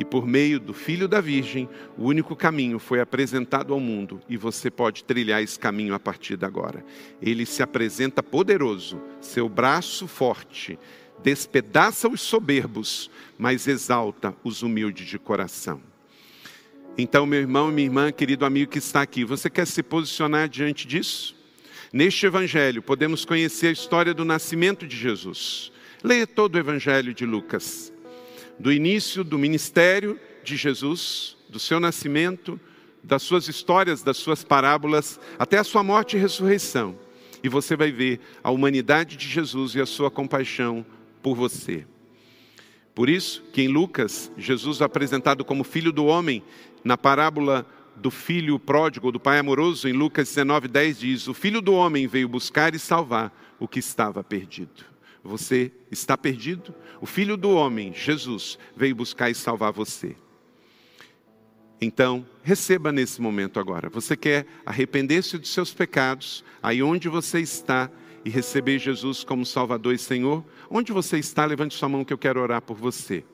e 0.00 0.04
por 0.04 0.26
meio 0.26 0.58
do 0.58 0.72
Filho 0.72 1.06
da 1.06 1.20
Virgem, 1.20 1.68
o 1.96 2.04
único 2.04 2.34
caminho 2.34 2.78
foi 2.78 3.00
apresentado 3.00 3.74
ao 3.74 3.80
mundo 3.80 4.20
e 4.28 4.36
você 4.36 4.70
pode 4.70 5.04
trilhar 5.04 5.42
esse 5.42 5.58
caminho 5.58 5.94
a 5.94 6.00
partir 6.00 6.36
de 6.36 6.46
agora. 6.46 6.84
Ele 7.20 7.44
se 7.44 7.62
apresenta 7.62 8.22
poderoso, 8.22 9.00
seu 9.20 9.48
braço 9.48 10.06
forte, 10.06 10.78
despedaça 11.22 12.08
os 12.08 12.20
soberbos, 12.20 13.10
mas 13.36 13.66
exalta 13.66 14.34
os 14.42 14.62
humildes 14.62 15.06
de 15.06 15.18
coração. 15.18 15.89
Então, 17.00 17.24
meu 17.24 17.40
irmão 17.40 17.68
minha 17.68 17.86
irmã, 17.86 18.12
querido 18.12 18.44
amigo 18.44 18.70
que 18.70 18.78
está 18.78 19.00
aqui, 19.00 19.24
você 19.24 19.48
quer 19.48 19.66
se 19.66 19.82
posicionar 19.82 20.48
diante 20.48 20.86
disso? 20.86 21.34
Neste 21.90 22.26
evangelho, 22.26 22.82
podemos 22.82 23.24
conhecer 23.24 23.68
a 23.68 23.72
história 23.72 24.12
do 24.12 24.22
nascimento 24.22 24.86
de 24.86 24.96
Jesus. 24.96 25.72
Leia 26.04 26.26
todo 26.26 26.56
o 26.56 26.58
evangelho 26.58 27.14
de 27.14 27.24
Lucas 27.24 27.90
do 28.58 28.70
início 28.70 29.24
do 29.24 29.38
ministério 29.38 30.20
de 30.44 30.54
Jesus, 30.54 31.34
do 31.48 31.58
seu 31.58 31.80
nascimento, 31.80 32.60
das 33.02 33.22
suas 33.22 33.48
histórias, 33.48 34.02
das 34.02 34.18
suas 34.18 34.44
parábolas, 34.44 35.18
até 35.38 35.56
a 35.56 35.64
sua 35.64 35.82
morte 35.82 36.18
e 36.18 36.20
ressurreição. 36.20 36.98
E 37.42 37.48
você 37.48 37.74
vai 37.74 37.90
ver 37.90 38.20
a 38.44 38.50
humanidade 38.50 39.16
de 39.16 39.26
Jesus 39.26 39.74
e 39.74 39.80
a 39.80 39.86
sua 39.86 40.10
compaixão 40.10 40.84
por 41.22 41.34
você. 41.34 41.86
Por 42.94 43.08
isso 43.08 43.42
que 43.52 43.62
em 43.62 43.68
Lucas, 43.68 44.30
Jesus 44.36 44.80
é 44.80 44.84
apresentado 44.84 45.44
como 45.44 45.64
filho 45.64 45.92
do 45.92 46.06
homem, 46.06 46.42
na 46.84 46.98
parábola 46.98 47.66
do 47.96 48.10
filho 48.10 48.58
pródigo, 48.58 49.12
do 49.12 49.20
pai 49.20 49.38
amoroso, 49.38 49.88
em 49.88 49.92
Lucas 49.92 50.28
19, 50.28 50.68
10 50.68 50.98
diz: 50.98 51.28
O 51.28 51.34
filho 51.34 51.60
do 51.60 51.72
homem 51.72 52.06
veio 52.06 52.28
buscar 52.28 52.74
e 52.74 52.78
salvar 52.78 53.32
o 53.58 53.68
que 53.68 53.78
estava 53.78 54.24
perdido. 54.24 54.90
Você 55.22 55.70
está 55.90 56.16
perdido? 56.16 56.74
O 57.00 57.06
Filho 57.06 57.36
do 57.36 57.50
Homem, 57.50 57.92
Jesus, 57.92 58.58
veio 58.74 58.94
buscar 58.94 59.30
e 59.30 59.34
salvar 59.34 59.72
você. 59.72 60.16
Então, 61.80 62.26
receba 62.42 62.90
nesse 62.92 63.20
momento 63.20 63.58
agora. 63.60 63.88
Você 63.90 64.16
quer 64.16 64.46
arrepender-se 64.64 65.38
dos 65.38 65.50
seus 65.50 65.72
pecados, 65.72 66.44
aí 66.62 66.82
onde 66.82 67.08
você 67.08 67.40
está, 67.40 67.90
e 68.24 68.30
receber 68.30 68.78
Jesus 68.78 69.24
como 69.24 69.46
Salvador 69.46 69.94
e 69.94 69.98
Senhor? 69.98 70.44
Onde 70.68 70.92
você 70.92 71.18
está, 71.18 71.44
levante 71.44 71.74
sua 71.74 71.88
mão 71.88 72.04
que 72.04 72.12
eu 72.12 72.18
quero 72.18 72.40
orar 72.40 72.62
por 72.62 72.76
você. 72.76 73.24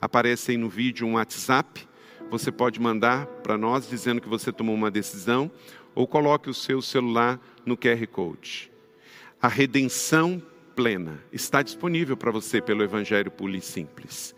Aparece 0.00 0.50
aí 0.50 0.56
no 0.56 0.68
vídeo 0.68 1.06
um 1.06 1.14
WhatsApp. 1.14 1.86
Você 2.30 2.50
pode 2.50 2.80
mandar 2.80 3.26
para 3.26 3.56
nós 3.56 3.88
dizendo 3.88 4.20
que 4.20 4.28
você 4.28 4.52
tomou 4.52 4.74
uma 4.74 4.90
decisão, 4.90 5.50
ou 5.94 6.06
coloque 6.06 6.50
o 6.50 6.54
seu 6.54 6.82
celular 6.82 7.40
no 7.64 7.76
QR 7.76 8.06
Code. 8.08 8.70
A 9.40 9.48
redenção 9.48 10.42
plena 10.74 11.22
está 11.32 11.62
disponível 11.62 12.16
para 12.16 12.32
você 12.32 12.60
pelo 12.60 12.82
Evangelho 12.82 13.30
puro 13.30 13.54
e 13.54 13.60
simples. 13.60 14.34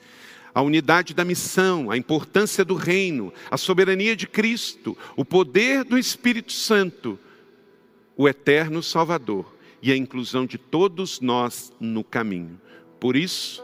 A 0.54 0.62
unidade 0.62 1.14
da 1.14 1.24
missão, 1.24 1.90
a 1.90 1.96
importância 1.96 2.64
do 2.64 2.74
reino, 2.74 3.32
a 3.50 3.56
soberania 3.56 4.16
de 4.16 4.26
Cristo, 4.26 4.96
o 5.14 5.24
poder 5.24 5.84
do 5.84 5.98
Espírito 5.98 6.52
Santo, 6.52 7.18
o 8.16 8.28
eterno 8.28 8.82
Salvador 8.82 9.55
e 9.82 9.92
a 9.92 9.96
inclusão 9.96 10.46
de 10.46 10.58
todos 10.58 11.20
nós 11.20 11.72
no 11.78 12.02
caminho. 12.02 12.60
Por 12.98 13.16
isso, 13.16 13.62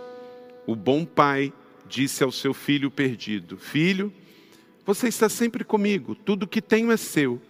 o 0.67 0.77
bom 0.77 1.05
pai 1.05 1.53
disse 1.89 2.23
ao 2.23 2.33
seu 2.33 2.55
filho 2.55 2.91
perdido: 2.91 3.57
Filho, 3.57 4.13
você 4.85 5.09
está 5.09 5.29
sempre 5.29 5.65
comigo, 5.65 6.15
tudo 6.15 6.47
que 6.47 6.61
tenho 6.61 6.91
é 6.91 6.97
seu. 6.97 7.41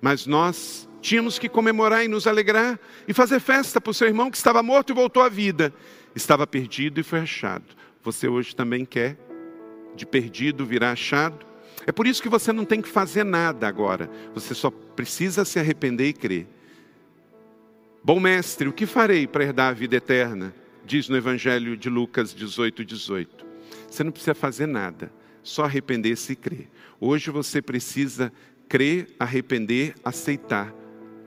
Mas 0.00 0.26
nós 0.26 0.88
tínhamos 1.00 1.38
que 1.38 1.48
comemorar 1.48 2.04
e 2.04 2.08
nos 2.08 2.26
alegrar 2.26 2.78
e 3.06 3.12
fazer 3.12 3.40
festa 3.40 3.80
para 3.80 3.90
o 3.90 3.94
seu 3.94 4.06
irmão 4.06 4.30
que 4.30 4.36
estava 4.36 4.62
morto 4.62 4.90
e 4.90 4.94
voltou 4.94 5.22
à 5.22 5.28
vida. 5.28 5.72
Estava 6.14 6.46
perdido 6.46 7.00
e 7.00 7.02
foi 7.02 7.20
achado. 7.20 7.64
Você 8.02 8.26
hoje 8.26 8.56
também 8.56 8.84
quer 8.84 9.18
de 9.94 10.06
perdido 10.06 10.64
virar 10.64 10.92
achado? 10.92 11.46
É 11.86 11.92
por 11.92 12.06
isso 12.06 12.22
que 12.22 12.28
você 12.28 12.52
não 12.52 12.64
tem 12.64 12.80
que 12.80 12.88
fazer 12.88 13.24
nada 13.24 13.68
agora. 13.68 14.10
Você 14.34 14.54
só 14.54 14.70
precisa 14.70 15.44
se 15.44 15.58
arrepender 15.58 16.08
e 16.08 16.12
crer. 16.12 16.46
Bom 18.02 18.18
mestre, 18.18 18.66
o 18.66 18.72
que 18.72 18.86
farei 18.86 19.26
para 19.26 19.44
herdar 19.44 19.68
a 19.68 19.74
vida 19.74 19.94
eterna? 19.94 20.54
Diz 20.86 21.06
no 21.10 21.18
Evangelho 21.18 21.76
de 21.76 21.90
Lucas 21.90 22.34
18, 22.34 22.82
18. 22.82 23.46
Você 23.90 24.02
não 24.02 24.10
precisa 24.10 24.34
fazer 24.34 24.66
nada, 24.66 25.12
só 25.42 25.64
arrepender-se 25.64 26.32
e 26.32 26.36
crer. 26.36 26.70
Hoje 26.98 27.30
você 27.30 27.60
precisa 27.60 28.32
crer, 28.66 29.14
arrepender, 29.18 29.94
aceitar, 30.02 30.72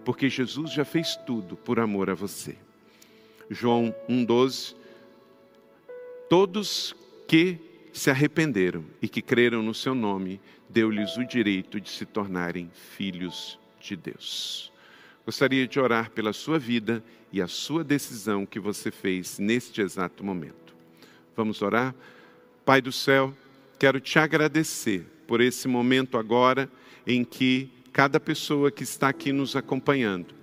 porque 0.04 0.28
Jesus 0.28 0.74
já 0.74 0.84
fez 0.84 1.16
tudo 1.28 1.56
por 1.56 1.80
amor 1.80 2.10
a 2.10 2.16
você. 2.16 2.58
João 3.52 3.94
1,12. 4.10 4.76
Todos 6.28 6.96
que 7.28 7.60
se 7.94 8.10
arrependeram 8.10 8.84
e 9.00 9.08
que 9.08 9.22
creram 9.22 9.62
no 9.62 9.76
seu 9.76 9.94
nome, 9.94 10.42
deu-lhes 10.68 11.18
o 11.18 11.24
direito 11.24 11.80
de 11.80 11.92
se 11.92 12.04
tornarem 12.04 12.72
filhos 12.74 13.60
de 13.80 13.96
Deus. 13.96 14.73
Gostaria 15.26 15.66
de 15.66 15.80
orar 15.80 16.12
pela 16.12 16.34
sua 16.34 16.60
vida 16.60 17.04
e 17.32 17.42
a 17.42 17.48
sua 17.48 17.84
decisão 17.84 18.46
que 18.46 18.60
você 18.60 18.92
fez 18.92 19.40
neste 19.40 19.80
exato 19.80 20.24
momento. 20.24 20.76
Vamos 21.36 21.62
orar? 21.62 21.96
Pai 22.66 22.82
do 22.82 22.92
céu, 22.92 23.34
quero 23.80 24.00
te 24.00 24.20
agradecer 24.20 25.06
por 25.26 25.40
esse 25.40 25.68
momento 25.68 26.18
agora 26.18 26.70
em 27.08 27.24
que 27.24 27.70
cada 27.94 28.20
pessoa 28.20 28.72
que 28.72 28.84
está 28.84 29.10
aqui 29.10 29.32
nos 29.32 29.56
acompanhando 29.56 30.36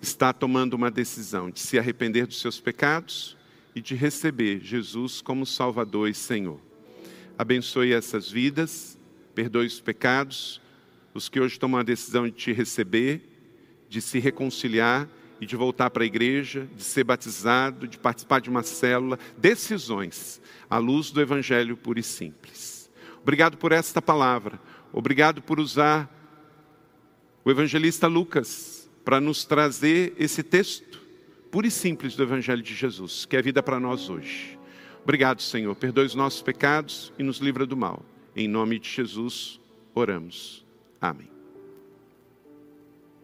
está 0.00 0.32
tomando 0.32 0.74
uma 0.74 0.90
decisão 0.90 1.50
de 1.50 1.58
se 1.58 1.78
arrepender 1.78 2.26
dos 2.26 2.40
seus 2.40 2.60
pecados 2.60 3.36
e 3.74 3.80
de 3.80 3.94
receber 3.94 4.60
Jesus 4.60 5.20
como 5.20 5.44
Salvador 5.44 6.08
e 6.08 6.14
Senhor. 6.14 6.60
Abençoe 7.36 7.92
essas 7.92 8.30
vidas, 8.30 8.96
perdoe 9.34 9.66
os 9.66 9.80
pecados, 9.80 10.60
os 11.12 11.28
que 11.28 11.40
hoje 11.40 11.58
tomam 11.58 11.80
a 11.80 11.82
decisão 11.82 12.26
de 12.26 12.32
te 12.32 12.52
receber, 12.52 13.33
de 13.94 14.00
se 14.00 14.18
reconciliar 14.18 15.08
e 15.40 15.46
de 15.46 15.54
voltar 15.54 15.88
para 15.88 16.02
a 16.02 16.06
igreja, 16.06 16.68
de 16.74 16.82
ser 16.82 17.04
batizado, 17.04 17.86
de 17.86 17.96
participar 17.96 18.40
de 18.40 18.50
uma 18.50 18.64
célula, 18.64 19.20
decisões 19.38 20.42
à 20.68 20.78
luz 20.78 21.12
do 21.12 21.20
Evangelho 21.20 21.76
puro 21.76 22.00
e 22.00 22.02
simples. 22.02 22.90
Obrigado 23.22 23.56
por 23.56 23.70
esta 23.70 24.02
palavra, 24.02 24.60
obrigado 24.92 25.40
por 25.40 25.60
usar 25.60 26.10
o 27.44 27.50
evangelista 27.52 28.08
Lucas 28.08 28.90
para 29.04 29.20
nos 29.20 29.44
trazer 29.44 30.12
esse 30.18 30.42
texto 30.42 31.00
puro 31.52 31.68
e 31.68 31.70
simples 31.70 32.16
do 32.16 32.24
Evangelho 32.24 32.62
de 32.62 32.74
Jesus, 32.74 33.24
que 33.26 33.36
é 33.36 33.42
vida 33.42 33.62
para 33.62 33.78
nós 33.78 34.10
hoje. 34.10 34.58
Obrigado, 35.04 35.40
Senhor. 35.40 35.76
Perdoe 35.76 36.06
os 36.06 36.16
nossos 36.16 36.42
pecados 36.42 37.12
e 37.16 37.22
nos 37.22 37.38
livra 37.38 37.64
do 37.64 37.76
mal. 37.76 38.04
Em 38.34 38.48
nome 38.48 38.80
de 38.80 38.88
Jesus, 38.88 39.60
oramos. 39.94 40.64
Amém. 41.00 41.33